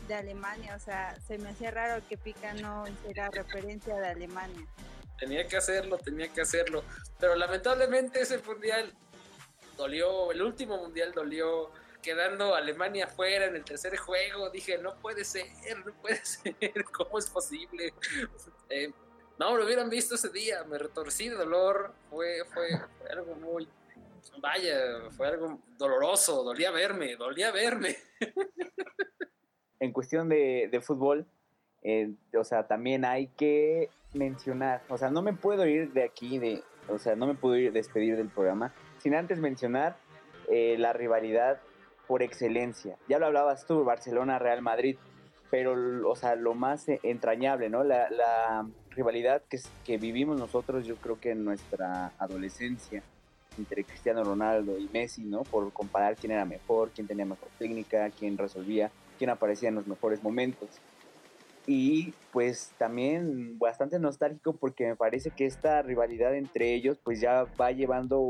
[0.09, 4.67] de Alemania, o sea, se me hacía raro que Pica no hiciera referencia de Alemania.
[5.19, 6.85] Tenía que hacerlo, tenía que hacerlo,
[7.19, 8.93] pero lamentablemente ese mundial
[9.77, 11.71] dolió, el último mundial dolió,
[12.03, 15.47] quedando Alemania fuera en el tercer juego, dije, no puede ser,
[15.85, 17.93] no puede ser, ¿cómo es posible?
[18.69, 18.93] Eh,
[19.39, 22.69] no, lo hubieran visto ese día, me retorcí de dolor, fue, fue,
[23.11, 23.69] algo muy,
[24.41, 27.97] vaya, fue algo doloroso, dolía verme, dolía verme.
[29.81, 31.25] En cuestión de, de fútbol,
[31.89, 36.39] eh, o sea, también hay que mencionar, o sea, no me puedo ir de aquí,
[36.39, 39.97] de, o sea, no me puedo ir despedir del programa sin antes mencionar
[40.51, 41.63] eh, la rivalidad
[42.07, 42.99] por excelencia.
[43.09, 44.99] Ya lo hablabas tú, Barcelona-Real Madrid,
[45.51, 45.73] pero,
[46.07, 47.83] o sea, lo más entrañable, ¿no?
[47.85, 53.03] La, rivalidad que, que vivimos nosotros, yo creo que en nuestra adolescencia,
[53.57, 55.43] entre Cristiano Ronaldo y Messi, ¿no?
[55.45, 59.87] Por comparar quién era mejor, quién tenía mejor técnica, quién resolvía, quién aparecía en los
[59.87, 60.69] mejores momentos.
[61.71, 67.45] Y pues también bastante nostálgico porque me parece que esta rivalidad entre ellos pues ya
[67.61, 68.21] va llevando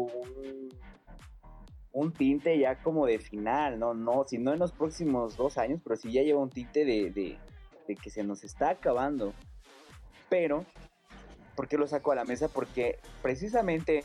[1.92, 3.94] un, tinte ya como de final, ¿no?
[3.94, 7.10] No, si no en los próximos dos años, pero sí ya lleva un tinte de,
[7.12, 9.32] de, que se nos está acabando.
[10.28, 10.64] Pero,
[11.54, 12.48] ¿por qué lo saco a la mesa?
[12.48, 14.02] Porque precisamente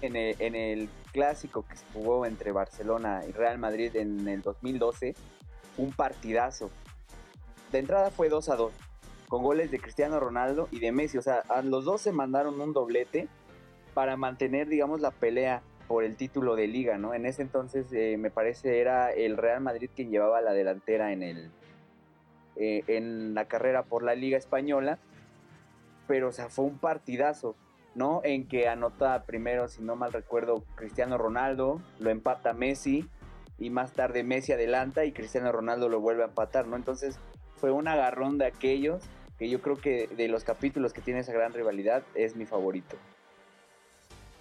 [0.00, 4.40] en el, en el clásico que se jugó entre Barcelona y Real Madrid en el
[4.40, 5.14] 2012,
[5.76, 6.70] un partidazo
[7.72, 8.72] de entrada fue 2 a 2,
[9.28, 11.18] con goles de Cristiano Ronaldo y de Messi.
[11.18, 13.28] O sea, a los dos se mandaron un doblete
[13.94, 17.14] para mantener, digamos, la pelea por el título de liga, ¿no?
[17.14, 21.22] En ese entonces eh, me parece era el Real Madrid quien llevaba la delantera en
[21.22, 21.50] el
[22.56, 24.98] eh, en la carrera por la liga española,
[26.06, 27.56] pero o sea fue un partidazo,
[27.94, 28.20] ¿no?
[28.24, 33.08] En que anota primero, si no mal recuerdo, Cristiano Ronaldo, lo empata Messi
[33.58, 36.76] y más tarde Messi adelanta y Cristiano Ronaldo lo vuelve a empatar, ¿no?
[36.76, 37.18] Entonces
[37.62, 39.04] fue un agarrón de aquellos
[39.38, 42.96] que yo creo que de los capítulos que tiene esa gran rivalidad es mi favorito.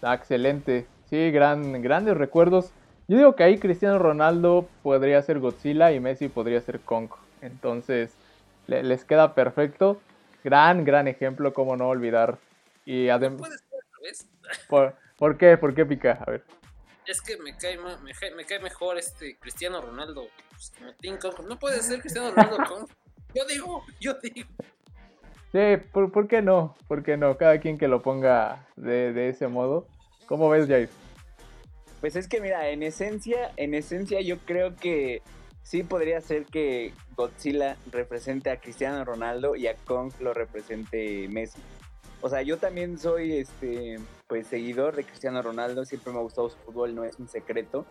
[0.02, 0.88] Ah, excelente.
[1.08, 2.72] Sí, gran, grandes recuerdos.
[3.08, 7.12] Yo digo que ahí Cristiano Ronaldo podría ser Godzilla y Messi podría ser Kong.
[7.44, 8.16] Entonces,
[8.66, 10.02] les queda perfecto.
[10.44, 12.40] Gran, gran ejemplo, como no olvidar.
[12.86, 13.52] Y además...
[14.68, 15.58] ¿Por, ¿Por qué?
[15.58, 16.18] ¿Por qué pica?
[16.26, 16.44] A ver.
[17.06, 20.72] Es que me cae, me, cae mejor este Cristiano Ronaldo pues,
[21.36, 22.88] como No puede ser Cristiano Ronaldo Kong.
[23.34, 24.48] Yo digo, yo digo.
[25.52, 26.76] Sí, ¿por, qué no?
[26.88, 27.38] ¿Por qué no?
[27.38, 29.88] Cada quien que lo ponga de, ese modo.
[30.28, 30.90] ¿Cómo ves, Jair?
[32.00, 35.22] Pues es que mira, en esencia, en esencia yo creo que
[35.62, 41.60] sí podría ser que Godzilla represente a Cristiano Ronaldo y a Kong lo represente Messi.
[42.22, 46.50] O sea, yo también soy este pues seguidor de Cristiano Ronaldo, siempre me ha gustado
[46.50, 47.86] su fútbol, no es un secreto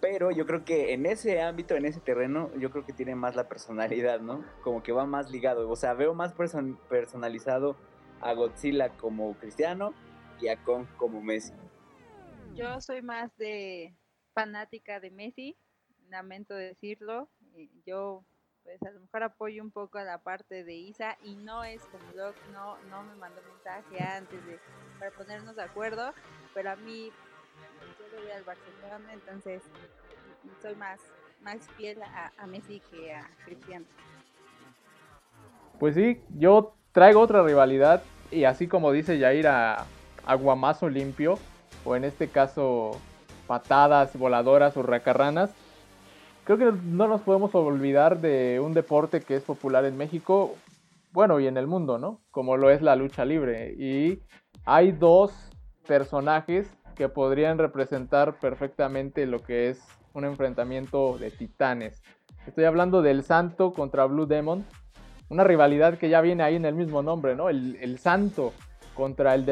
[0.00, 3.36] pero yo creo que en ese ámbito, en ese terreno, yo creo que tiene más
[3.36, 4.44] la personalidad, ¿no?
[4.62, 6.34] Como que va más ligado, o sea, veo más
[6.88, 7.76] personalizado
[8.20, 9.94] a Godzilla como Cristiano
[10.40, 11.52] y a Kong como Messi.
[12.54, 13.94] Yo soy más de
[14.34, 15.56] fanática de Messi,
[16.08, 17.28] lamento decirlo,
[17.86, 18.24] yo
[18.62, 21.82] pues a lo mejor apoyo un poco a la parte de Isa y no es
[21.86, 24.58] como Doc, no, no me mandó mensaje antes de
[24.98, 26.12] para ponernos de acuerdo,
[26.52, 27.10] pero a mí
[28.36, 29.62] al Barcelona, entonces
[30.60, 31.00] soy más,
[31.42, 33.86] más fiel a, Messi que a Cristiano.
[35.78, 39.86] Pues sí, yo traigo otra rivalidad y así como dice Jair a
[40.26, 41.38] aguamazo limpio,
[41.84, 42.92] o en este caso
[43.46, 45.50] patadas voladoras o racarranas,
[46.44, 50.54] creo que no nos podemos olvidar de un deporte que es popular en México,
[51.12, 52.20] bueno, y en el mundo, ¿no?
[52.30, 53.74] Como lo es la lucha libre.
[53.76, 54.22] Y
[54.64, 55.32] hay dos
[55.86, 59.82] personajes que podrían representar perfectamente lo que es
[60.12, 62.02] un enfrentamiento de titanes.
[62.46, 64.66] Estoy hablando del Santo contra Blue Demon,
[65.30, 67.48] una rivalidad que ya viene ahí en el mismo nombre, ¿no?
[67.48, 68.52] El, Santo
[68.92, 69.46] contra el,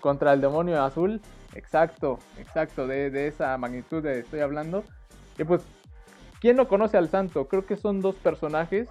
[0.00, 1.22] contra el demonio azul.
[1.54, 4.84] Exacto, exacto, de, esa magnitud estoy hablando.
[5.38, 5.62] Y pues,
[6.38, 7.48] ¿quién no conoce al Santo?
[7.48, 8.90] Creo que son dos personajes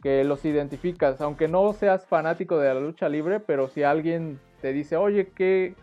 [0.00, 4.72] que los identificas, aunque no seas fanático de la lucha libre, pero si alguien te
[4.72, 5.74] dice, oye, ¿qué,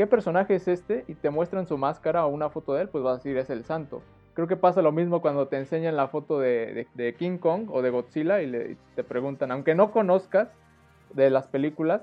[0.00, 1.04] ¿qué personaje es este?
[1.08, 3.50] Y te muestran su máscara o una foto de él, pues vas a decir es
[3.50, 4.00] el santo.
[4.32, 6.86] Creo que pasa lo mismo cuando te enseñan la foto de,
[7.18, 10.48] King Kong o de Godzilla y, te preguntan, aunque no conozcas
[11.12, 12.00] de las películas,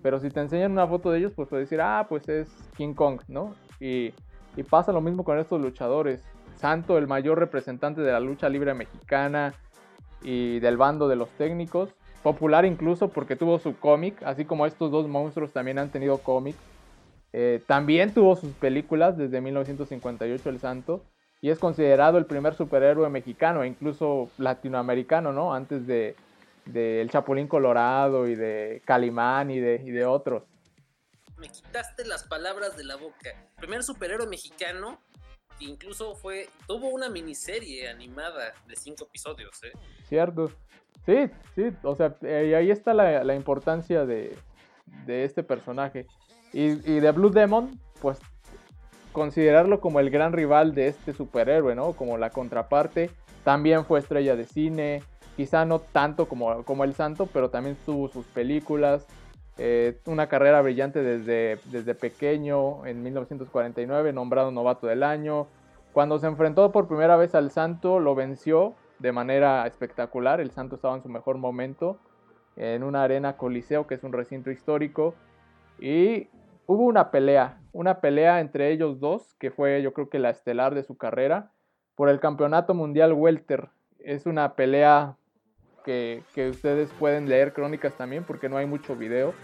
[0.00, 2.94] pero si te enseñan una foto de ellos, pues puedes decir, ah, pues es King
[2.94, 3.56] Kong, ¿no?
[3.80, 4.14] Y,
[4.54, 6.24] y pasa lo mismo con estos luchadores.
[6.54, 9.54] Santo, el mayor representante de la lucha libre mexicana
[10.22, 11.96] y del bando de los técnicos.
[12.22, 16.54] Popular incluso porque tuvo su cómic, así como estos dos monstruos también han tenido cómic.
[17.36, 21.04] Eh, también tuvo sus películas desde 1958 El Santo
[21.40, 25.52] y es considerado el primer superhéroe mexicano e incluso latinoamericano, ¿no?
[25.52, 26.14] Antes de,
[26.72, 30.44] El Chapulín Colorado y de Calimán y de, y de otros.
[31.36, 33.30] Me quitaste las palabras de la boca.
[33.56, 35.00] Primer superhéroe mexicano
[35.58, 39.72] que incluso fue tuvo una miniserie animada de cinco episodios, ¿eh?
[40.04, 40.52] Cierto.
[41.04, 44.38] Sí, sí, o sea, eh, ahí está la, importancia de,
[45.04, 46.06] de, este personaje.
[46.54, 48.18] Y, y de Blue Demon, pues
[49.12, 51.92] considerarlo como el gran rival de este superhéroe, ¿no?
[51.92, 53.10] Como la contraparte.
[53.44, 55.02] También fue estrella de cine,
[55.36, 59.06] quizá no tanto como, como el santo, pero también tuvo sus películas.
[59.56, 65.46] Eh, una carrera brillante desde, desde pequeño, en 1949, nombrado novato del año.
[65.92, 70.40] Cuando se enfrentó por primera vez al santo, lo venció de manera espectacular.
[70.40, 71.98] El santo estaba en su mejor momento
[72.56, 75.14] en una arena coliseo, que es un recinto histórico.
[75.78, 76.28] Y
[76.66, 80.74] hubo una pelea, una pelea entre ellos dos, que fue yo creo que la estelar
[80.74, 81.50] de su carrera,
[81.94, 83.68] por el campeonato mundial welter.
[83.98, 85.16] Es una pelea
[85.84, 89.34] que, que ustedes pueden leer crónicas también, porque no hay mucho video,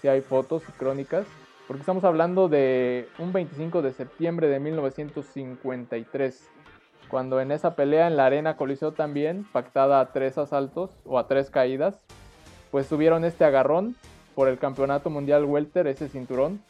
[0.00, 1.26] si hay fotos y crónicas,
[1.66, 6.50] porque estamos hablando de un 25 de septiembre de 1953,
[7.08, 11.28] cuando en esa pelea en la arena Coliseo también, pactada a tres asaltos o a
[11.28, 12.04] tres caídas,
[12.70, 13.96] pues tuvieron este agarrón
[14.34, 16.60] por el Campeonato Mundial Welter, ese cinturón.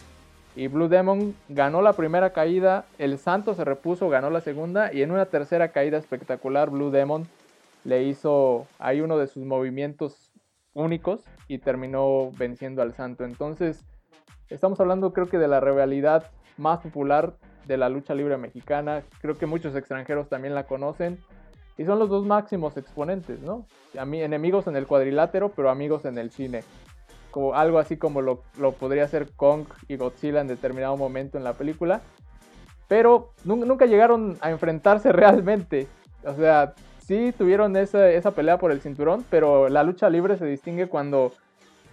[0.54, 5.02] Y Blue Demon ganó la primera caída, el Santo se repuso, ganó la segunda y
[5.02, 7.26] en una tercera caída espectacular Blue Demon
[7.84, 10.30] le hizo ahí uno de sus movimientos
[10.74, 13.24] únicos y terminó venciendo al Santo.
[13.24, 13.84] Entonces,
[14.50, 17.34] estamos hablando creo que de la rivalidad más popular
[17.66, 19.02] de la lucha libre mexicana.
[19.20, 21.18] Creo que muchos extranjeros también la conocen.
[21.78, 23.64] Y son los dos máximos exponentes, ¿no?
[23.98, 26.62] A mí, enemigos en el cuadrilátero, pero amigos en el cine
[27.32, 28.42] como algo así como lo,
[28.78, 32.02] podría hacer Kong y Godzilla en determinado momento en la película.
[32.86, 35.88] Pero nunca llegaron a enfrentarse realmente.
[36.24, 40.46] O sea, sí tuvieron esa, esa pelea por el cinturón, pero la lucha libre se
[40.46, 41.32] distingue cuando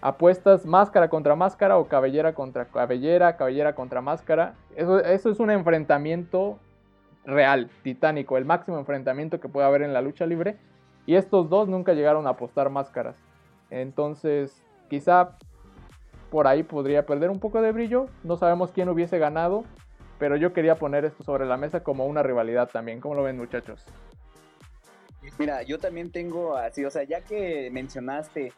[0.01, 4.53] apuestas máscara contra máscara o cabellera contra cabellera, cabellera contra máscara.
[4.75, 6.59] Eso, eso es un enfrentamiento
[7.25, 10.57] real, titánico, el máximo enfrentamiento que puede haber en la lucha libre.
[11.05, 13.15] Y estos dos nunca llegaron a apostar máscaras.
[13.71, 15.37] Entonces, Quizá
[16.29, 18.07] por ahí podría perder un poco de brillo.
[18.23, 19.63] No sabemos quién hubiese ganado.
[20.19, 22.99] Pero yo quería poner esto sobre la mesa como una rivalidad también.
[22.99, 23.85] ¿Cómo lo ven muchachos?
[25.37, 28.51] Mira, yo también tengo así, o sea, ya que mencionaste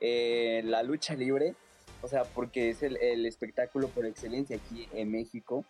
[0.00, 1.54] eh, la lucha libre,
[2.02, 5.64] o sea, porque es el, espectáculo por excelencia aquí en México,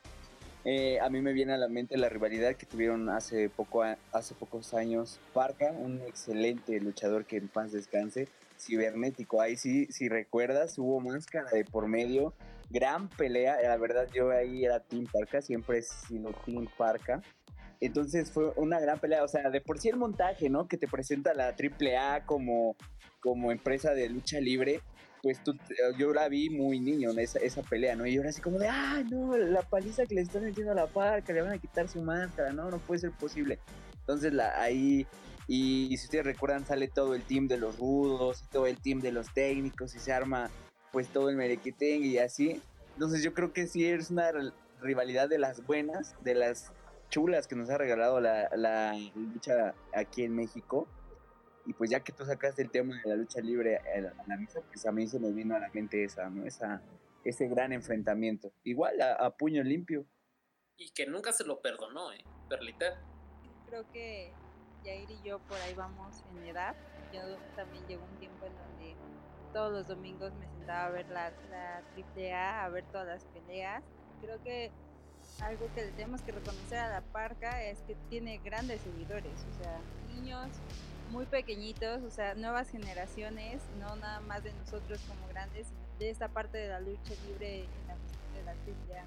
[0.64, 4.34] eh, a mí me viene a la mente la rivalidad que tuvieron hace, poco, hace
[4.34, 8.28] pocos años Parca, un excelente luchador que en paz descanse,
[8.58, 9.40] cibernético.
[9.40, 12.34] Ahí sí, si recuerdas, hubo máscara de por medio.
[12.70, 13.56] Gran pelea.
[13.62, 17.22] La verdad, yo ahí era Team Parca, siempre he sido Team Parca.
[17.80, 19.24] Entonces fue una gran pelea.
[19.24, 20.68] O sea, de por sí el montaje, ¿no?
[20.68, 22.76] Que te presenta la AAA como,
[23.20, 24.80] como empresa de lucha libre.
[25.22, 25.56] Pues tú,
[25.98, 28.06] yo la vi muy niño, esa, esa pelea, ¿no?
[28.06, 30.76] Y yo era así como de, ah, no, la paliza que le están metiendo a
[30.76, 33.58] la parca, le van a quitar su máscara, no, no puede ser posible.
[34.08, 35.08] Entonces la, ahí
[35.48, 39.12] y si ustedes recuerdan, sale todo el team de los rudos, todo el team de
[39.12, 40.50] los técnicos y se arma
[40.92, 42.60] pues todo el merequetengue y así.
[42.92, 44.30] Entonces yo creo que sí es una
[44.82, 46.70] rivalidad de las buenas, de las
[47.08, 50.86] chulas que nos ha regalado la, la lucha aquí en México.
[51.64, 54.60] Y pues ya que tú sacaste el tema de la lucha libre a la misa,
[54.68, 56.44] pues a mí se me vino a la mente esa, ¿no?
[56.44, 56.82] Esa,
[57.24, 58.52] ese gran enfrentamiento.
[58.64, 60.04] Igual a, a puño limpio.
[60.76, 62.24] Y que nunca se lo perdonó, ¿eh?
[62.48, 63.02] Perlita.
[63.66, 64.32] Creo que
[64.96, 66.74] Y yo por ahí vamos en edad.
[67.12, 67.20] Yo
[67.56, 68.96] también llegó un tiempo en donde
[69.52, 73.82] todos los domingos me sentaba a ver la, la AAA, a ver todas las peleas.
[74.20, 74.70] Creo que
[75.40, 79.62] algo que le tenemos que reconocer a la parca es que tiene grandes seguidores, o
[79.62, 79.78] sea,
[80.14, 80.48] niños
[81.10, 85.68] muy pequeñitos, o sea, nuevas generaciones, no nada más de nosotros como grandes,
[85.98, 87.94] de esta parte de la lucha libre en la
[88.34, 89.04] de la AAA.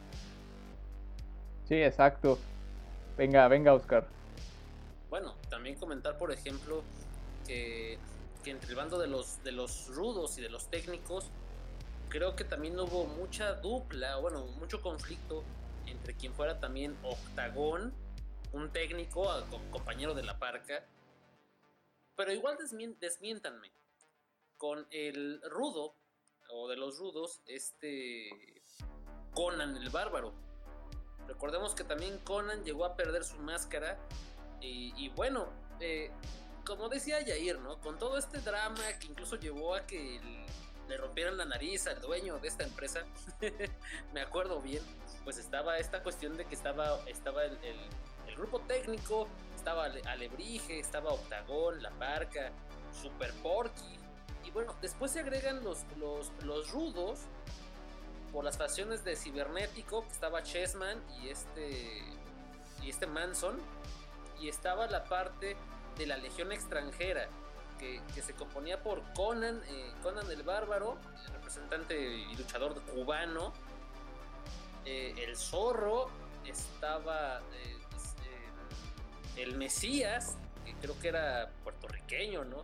[1.66, 2.38] Sí, exacto.
[3.18, 4.06] Venga, venga, Oscar.
[5.12, 6.84] Bueno, también comentar, por ejemplo,
[7.46, 8.00] que,
[8.46, 11.30] entre el bando de los, de los rudos y de los técnicos,
[12.08, 15.44] creo que también hubo mucha dupla, bueno, mucho conflicto
[15.86, 17.94] entre quien fuera también Octagón,
[18.54, 19.28] un técnico,
[19.70, 20.86] compañero de la parca.
[22.16, 23.70] Pero igual desmiéntanme.
[24.56, 25.94] Con el rudo,
[26.52, 28.64] o de los rudos, este
[29.34, 30.34] Conan el bárbaro.
[31.28, 34.00] Recordemos que también Conan llegó a perder su máscara
[34.62, 35.50] y, bueno,
[35.80, 36.12] eh,
[36.66, 37.80] como decía Yair, ¿no?
[37.80, 40.20] Con todo este drama que incluso llevó a que
[40.88, 43.06] le rompieran la nariz al dueño de esta empresa,
[44.14, 44.84] me acuerdo bien,
[45.24, 47.78] pues estaba esta cuestión de que estaba, estaba el,
[48.36, 52.52] grupo técnico, estaba Alebrije, estaba Octagón, La Parca,
[52.94, 54.00] Super Porky,
[54.46, 57.20] y bueno, después se agregan los, los, los rudos
[58.32, 62.04] por las facciones de Cibernético, que estaba Chessman y este,
[62.82, 63.60] y este Manson,
[64.42, 65.56] y estaba la parte
[65.98, 67.28] de la Legión extranjera,
[67.80, 73.54] que, se componía por Conan, eh, Conan el Bárbaro, el representante y luchador cubano,
[74.86, 76.10] eh, el Zorro,
[76.46, 77.78] estaba eh,
[79.38, 80.36] el Mesías,
[80.66, 82.64] que creo que era puertorriqueño, ¿no?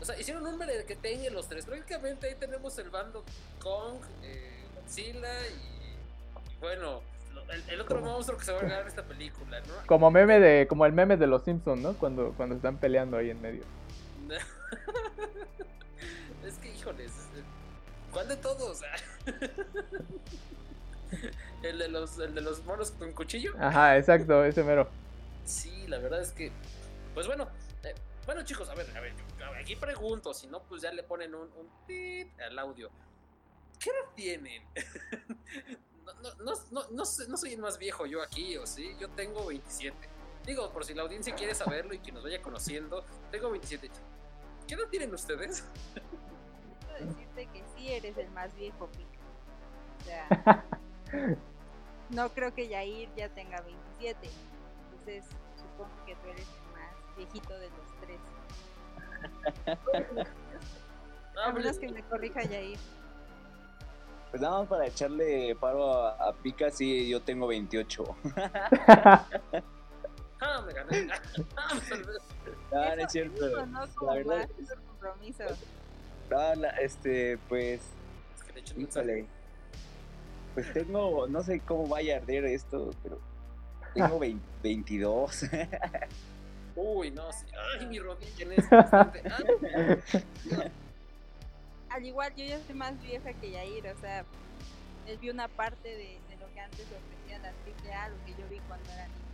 [0.00, 1.64] O sea, hicieron un que tenga los tres.
[1.64, 3.24] Prácticamente ahí tenemos el bando
[3.58, 3.98] Kong,
[4.76, 7.02] Godzilla y bueno,
[7.68, 9.74] el, otro monstruo que se va a ganar esta película, ¿no?
[9.86, 11.94] Como meme de, como el meme de los Simpsons, ¿no?
[11.94, 13.62] Cuando, cuando están peleando ahí en medio.
[16.44, 17.12] es que, híjoles,
[18.12, 18.82] ¿cuál de todos?
[21.62, 23.54] ¿El de los, el de los monos con cuchillo.
[23.58, 24.88] Ajá, exacto, ese mero.
[25.44, 26.52] Sí, la verdad es que,
[27.14, 27.48] pues bueno,
[27.82, 27.94] eh,
[28.26, 29.14] bueno chicos, a ver, a ver,
[29.58, 31.68] aquí pregunto, si no, pues ya le ponen un, un
[32.46, 32.90] al audio.
[33.80, 34.62] ¿Qué edad tienen?
[36.22, 38.94] No, no, no, soy el más viejo yo aquí, ¿o sí?
[39.00, 39.96] Yo tengo 27.
[40.44, 43.90] Digo, por si la audiencia quiere saberlo y que nos vaya conociendo, tengo 27.
[44.66, 45.64] ¿Qué edad tienen ustedes?
[46.80, 49.18] Quiero decirte que sí eres el más viejo, Pica.
[49.98, 50.64] O sea,
[52.10, 54.30] no creo que Yair ya tenga 27.
[54.90, 55.24] Entonces,
[55.56, 58.20] supongo que tú eres el más viejito de los tres.
[61.44, 62.78] A menos que me corrija Yair.
[64.30, 68.04] Pues nada más para echarle paro a, Pica, sí, yo tengo 28.
[70.40, 71.06] ah, me gané.
[72.72, 73.66] no, no es cierto.
[73.66, 74.48] No, la verdad.
[74.86, 75.44] compromiso.
[76.30, 77.80] No, este, pues.
[78.36, 79.26] Es que híjole.
[80.54, 83.20] Pues tengo, no sé cómo vaya a arder esto, pero
[83.94, 85.44] tengo 20, 22.
[86.76, 87.46] Uy, no, sí.
[87.78, 89.22] Ay, mi rodilla es bastante.
[89.24, 90.70] Ay,
[91.90, 94.24] al igual yo ya soy más vieja que Yair, o sea,
[95.06, 98.48] él vio una parte de, lo que antes ofrecía la triple A, lo que yo
[98.48, 99.28] vi cuando era niña.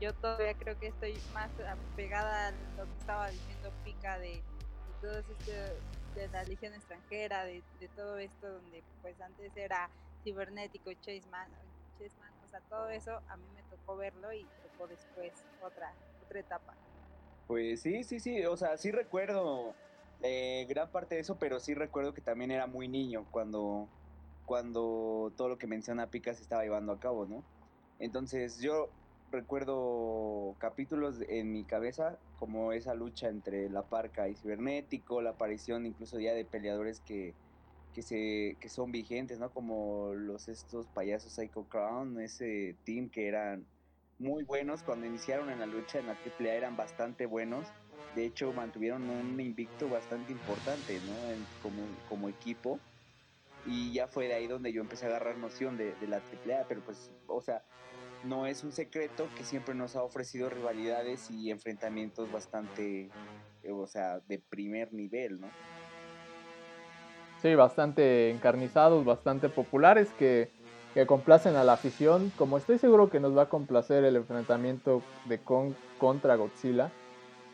[0.00, 4.40] Yo todavía creo que estoy más apegada a lo que estaba diciendo Pica de,
[5.02, 5.52] todo esto,
[6.14, 7.62] de la Legión extranjera, de,
[7.94, 9.90] todo esto donde pues antes era
[10.24, 11.48] cibernético, Chase Man,
[12.44, 15.32] o sea, todo eso a mí me tocó verlo y tocó después
[15.62, 15.92] otra,
[16.24, 16.74] otra etapa.
[17.46, 19.74] Pues sí, sí, sí, o sea, sí recuerdo
[20.22, 23.88] eh, gran parte de eso, pero sí recuerdo que también era muy niño cuando,
[24.44, 27.44] cuando todo lo que menciona Pica se estaba llevando a cabo, ¿no?
[27.98, 28.88] Entonces yo
[29.30, 35.86] recuerdo capítulos en mi cabeza como esa lucha entre la parca y cibernético, la aparición
[35.86, 37.34] incluso ya de peleadores que,
[37.92, 39.52] que, se, que son vigentes, ¿no?
[39.52, 43.66] Como los estos payasos Psycho Crown, ese team que eran
[44.18, 47.74] muy buenos cuando iniciaron en la lucha en la AAA eran bastante buenos
[48.16, 51.70] de hecho mantuvieron un invicto bastante importante, ¿no?
[52.08, 52.80] como, equipo.
[53.66, 56.80] Y ya fue de ahí donde yo empecé a agarrar noción de, la AAA, pero
[56.80, 57.62] pues, o sea,
[58.24, 63.10] no es un secreto que siempre nos ha ofrecido rivalidades y enfrentamientos bastante,
[63.62, 65.48] eh, o sea, de primer nivel, ¿no?
[67.42, 70.50] Sí, bastante encarnizados, bastante populares que,
[70.94, 75.02] que, complacen a la afición, como estoy seguro que nos va a complacer el enfrentamiento
[75.26, 76.90] de Kong contra Godzilla.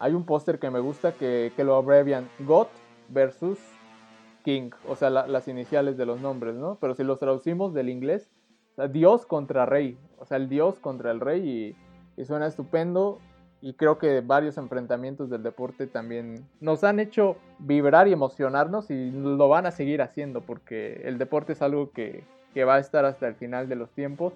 [0.02, 2.66] Hay un póster que me gusta que, lo abrevian God
[3.08, 3.56] versus
[4.42, 6.76] King, o sea, las iniciales de los nombres, ¿no?
[6.80, 8.28] Pero si los traducimos del inglés,
[8.90, 11.76] Dios contra Rey, o sea, el Dios contra el Rey
[12.16, 13.20] y, suena estupendo.
[13.60, 19.12] Y creo que varios enfrentamientos del deporte también nos han hecho vibrar y emocionarnos y
[19.12, 22.24] lo van a seguir haciendo porque el deporte es algo que,
[22.54, 24.32] que va a estar hasta el final de los tiempos,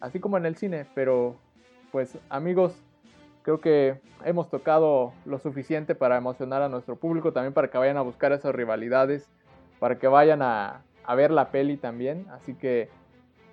[0.00, 0.86] así como en el cine.
[0.96, 1.36] Pero,
[1.92, 2.74] pues amigos,
[3.42, 7.96] Creo que hemos tocado lo suficiente para emocionar a nuestro público, también para que vayan
[7.96, 9.30] a buscar esas rivalidades,
[9.78, 10.82] para que vayan a,
[11.16, 12.26] ver la peli también.
[12.30, 12.88] Así que,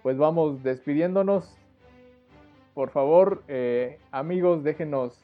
[0.04, 1.56] pues vamos despidiéndonos.
[2.74, 5.24] Por favor, eh, amigos, déjenos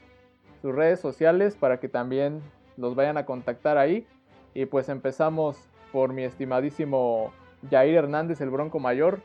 [0.62, 2.42] sus redes sociales para que también
[2.78, 4.08] los vayan a contactar ahí.
[4.54, 5.58] Y pues empezamos
[5.92, 7.32] por mi estimadísimo
[7.70, 9.20] Jair Hernández, el Bronco Mayor.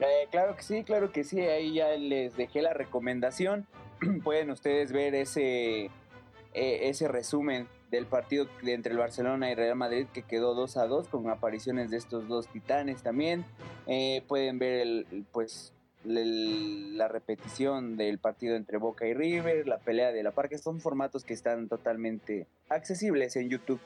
[0.00, 3.66] Eh, claro que sí, claro que sí, ahí ya les dejé la recomendación.
[4.24, 5.90] pueden ustedes ver ese,
[6.54, 10.86] e, ese resumen del partido entre el Barcelona y Real Madrid que quedó 2 a
[10.86, 13.44] 2 con apariciones de estos dos titanes también.
[13.86, 15.72] Eh, pueden ver el, pues
[16.04, 21.24] la repetición del partido entre Boca y River, la pelea de la Parque, son formatos
[21.24, 23.80] que están totalmente accesibles en YouTube.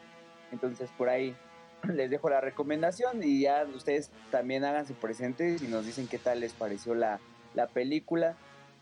[0.52, 1.36] Entonces por ahí
[1.94, 6.40] les dejo la recomendación y ya ustedes también háganse presentes y nos dicen qué tal
[6.40, 7.20] les pareció la,
[7.54, 8.36] la película.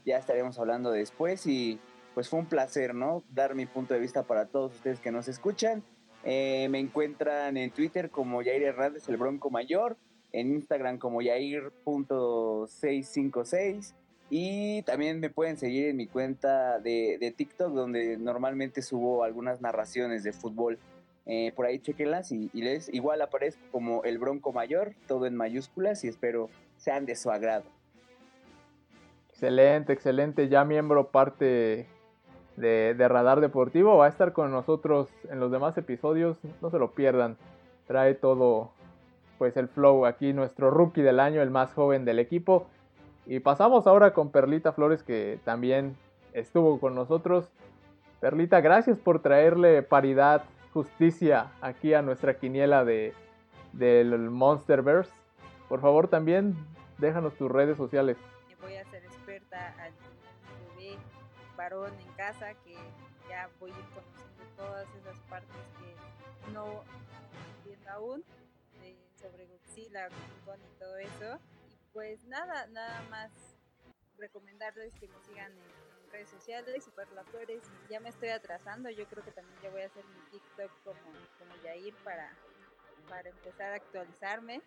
[0.06, 1.78] Ya estaremos hablando después y
[2.14, 3.24] pues fue un placer, ¿no?
[3.34, 5.82] Dar mi punto de vista para todos ustedes que nos escuchan.
[6.24, 9.96] Eh, me encuentran en Twitter como Jair Hernández, el Bronco Mayor,
[10.32, 13.94] en Instagram como Jair.656
[14.30, 19.60] y también me pueden seguir en mi cuenta de, de TikTok donde normalmente subo algunas
[19.60, 20.78] narraciones de fútbol.
[21.28, 25.34] Eh, por ahí chequenlas y, y, les igual aparezco como el Bronco Mayor, todo en
[25.34, 27.64] mayúsculas y espero sean de su agrado.
[29.36, 30.48] Excelente, excelente.
[30.48, 31.86] Ya miembro parte
[32.56, 33.98] de, Radar Deportivo.
[33.98, 36.38] Va a estar con nosotros en los demás episodios.
[36.62, 37.36] No se lo pierdan.
[37.86, 38.70] Trae todo
[39.36, 42.66] pues el flow aquí, nuestro rookie del año, el más joven del equipo.
[43.26, 45.98] Y pasamos ahora con Perlita Flores que también
[46.32, 47.52] estuvo con nosotros.
[48.20, 53.12] Perlita, gracias por traerle paridad, justicia aquí a nuestra quiniela de,
[53.74, 55.12] del Monsterverse.
[55.68, 56.56] Por favor también
[56.96, 58.16] déjanos tus redes sociales.
[59.56, 59.92] Al
[61.56, 62.74] varón en casa que
[63.28, 66.84] ya voy a ir conociendo todas esas partes que no
[67.56, 68.24] entiendo aún
[69.16, 71.40] sobre Godzilla, y todo eso.
[71.68, 73.30] Y pues nada, nada más
[74.18, 77.62] recomendarles que me sigan en, redes sociales, Super La Flores.
[77.90, 81.00] Ya me estoy atrasando, yo creo que también ya voy a hacer mi TikTok como,
[81.38, 82.30] como Yair para,
[83.08, 84.62] para empezar a actualizarme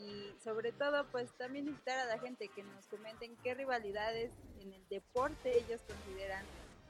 [0.00, 4.30] y sobre todo pues también invitar a la gente que nos comenten qué rivalidades
[4.60, 6.42] en el deporte ellos consideran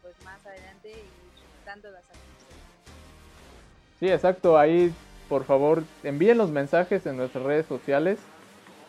[0.02, 2.12] pues más adelante y dándolas a.
[3.98, 4.94] Sí, exacto, ahí
[5.28, 8.18] por favor envíen los mensajes en nuestras redes sociales.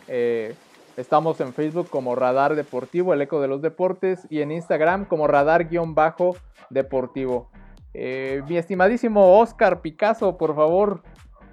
[0.08, 0.56] Eh,
[0.98, 5.28] estamos en Facebook como Radar Deportivo, el eco de los deportes, y en Instagram como
[5.28, 7.50] Radar-Deportivo.
[7.94, 11.04] Eh, mi estimadísimo Oscar Picasso, por favor,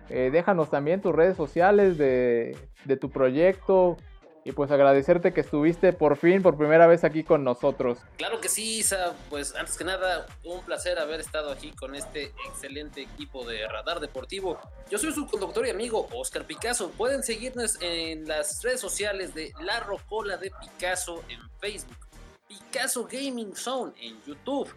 [0.09, 2.57] eh, déjanos también tus redes sociales de,
[3.01, 3.97] tu proyecto,
[4.45, 7.99] y pues agradecerte que estuviste por fin, por primera vez aquí con nosotros.
[8.17, 9.15] Claro que sí, Isa.
[9.29, 13.99] Pues antes que nada, un placer haber estado aquí con este excelente equipo de Radar
[13.99, 14.61] Deportivo.
[14.89, 16.93] Yo soy su conductor y amigo Oscar Picasso.
[16.93, 22.07] Pueden seguirnos en las redes sociales de La Rocola de Picasso en Facebook,
[22.47, 24.73] Picasso Gaming Zone en YouTube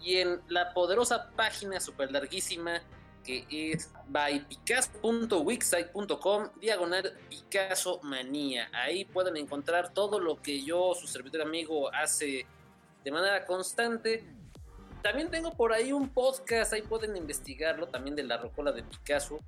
[0.00, 2.82] y en la poderosa página super larguísima
[3.22, 8.68] que es bypicasso.wixsite.com diagonal Picasso Manía.
[8.72, 12.46] Ahí pueden encontrar todo lo que yo, su servidor amigo, hace
[13.04, 14.24] de manera constante.
[15.02, 19.38] También tengo por ahí un podcast, ahí pueden investigarlo, también de la rocola de Picasso.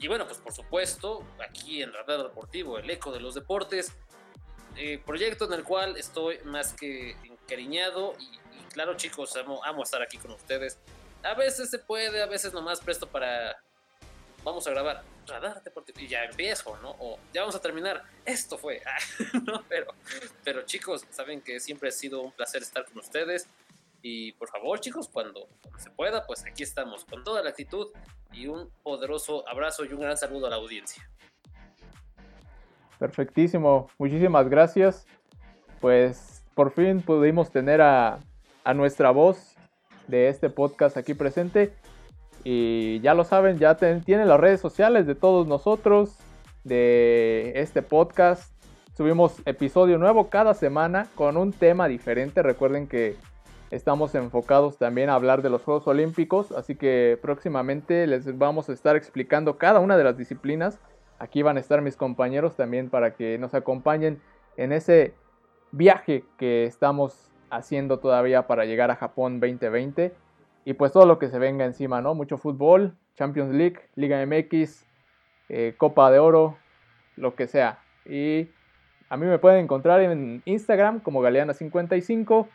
[0.00, 3.92] Y bueno, pues por supuesto, aquí en Radar Deportivo, el eco de los deportes,
[4.76, 8.28] eh, proyecto en el cual estoy más que encariñado y,
[8.72, 10.80] claro chicos, amo, amo estar aquí con ustedes
[11.24, 13.56] a veces se puede, a veces nomás presto para.
[14.44, 16.90] Vamos a grabar radar deportivo y ya empiezo, ¿no?
[16.98, 18.02] O ya vamos a terminar.
[18.26, 18.82] Esto fue.
[19.46, 19.94] no, pero,
[20.44, 23.48] pero chicos, saben que siempre ha sido un placer estar con ustedes.
[24.02, 25.48] Y por favor, chicos, cuando,
[25.78, 27.88] se pueda, pues aquí estamos con toda la actitud
[28.32, 31.08] y un poderoso abrazo y un gran saludo a la audiencia.
[32.98, 35.06] Perfectísimo, muchísimas gracias.
[35.80, 38.18] Pues por fin pudimos tener a,
[38.62, 39.53] a nuestra voz
[40.08, 41.72] de este podcast aquí presente.
[42.44, 46.18] Y ya lo saben, ya tienen las redes sociales de todos nosotros,
[46.62, 48.52] de este podcast.
[48.96, 52.42] Subimos episodio nuevo cada semana con un tema diferente.
[52.42, 53.16] Recuerden que
[53.70, 58.72] estamos enfocados también a hablar de los Juegos Olímpicos, así que próximamente les vamos a
[58.72, 60.78] estar explicando cada una de las disciplinas.
[61.18, 64.20] Aquí van a estar mis compañeros también para que nos acompañen
[64.56, 65.14] en ese
[65.72, 70.14] viaje que estamos haciendo todavía para llegar a Japón 2020.
[70.64, 72.14] Y pues todo lo que se venga encima, ¿no?
[72.14, 74.86] Mucho fútbol, Champions League, Liga MX,
[75.48, 76.56] eh, Copa de Oro,
[77.16, 77.78] lo que sea.
[78.06, 78.48] Y
[79.08, 82.46] a mí me pueden encontrar en Instagram como Galeana55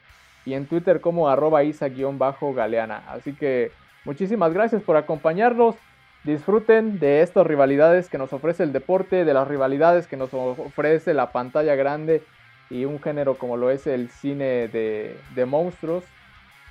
[0.45, 3.03] y en Twitter como arroba isa-galeana.
[3.07, 3.71] Así que
[4.05, 5.75] muchísimas gracias por acompañarnos.
[6.23, 11.13] Disfruten de estas rivalidades que nos ofrece el deporte, de las rivalidades que nos ofrece
[11.13, 12.23] la pantalla grande
[12.69, 16.03] y un género como lo es el cine de, de monstruos.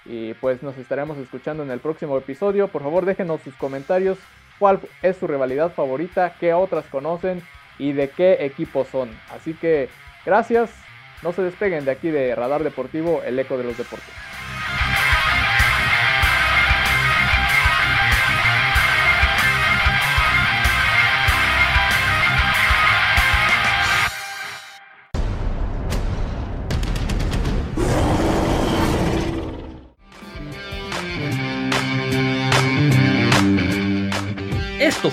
[0.04, 2.68] Y pues nos estaremos escuchando en el próximo episodio.
[2.68, 4.18] Por favor déjenos sus comentarios.
[4.58, 6.34] ¿Cuál es su rivalidad favorita?
[6.40, 7.42] ¿Qué otras conocen?
[7.78, 9.10] ¿Y de qué equipo son?
[9.30, 9.88] Así que
[10.24, 10.70] gracias.
[11.22, 14.14] No se despeguen de aquí de Radar Deportivo, el eco de los deportes.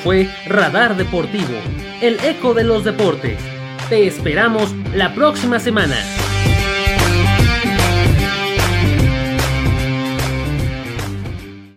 [0.06, 1.58] Fue Radar Deportivo,
[2.00, 3.40] el eco de los deportes.
[3.90, 5.96] Te esperamos la próxima semana.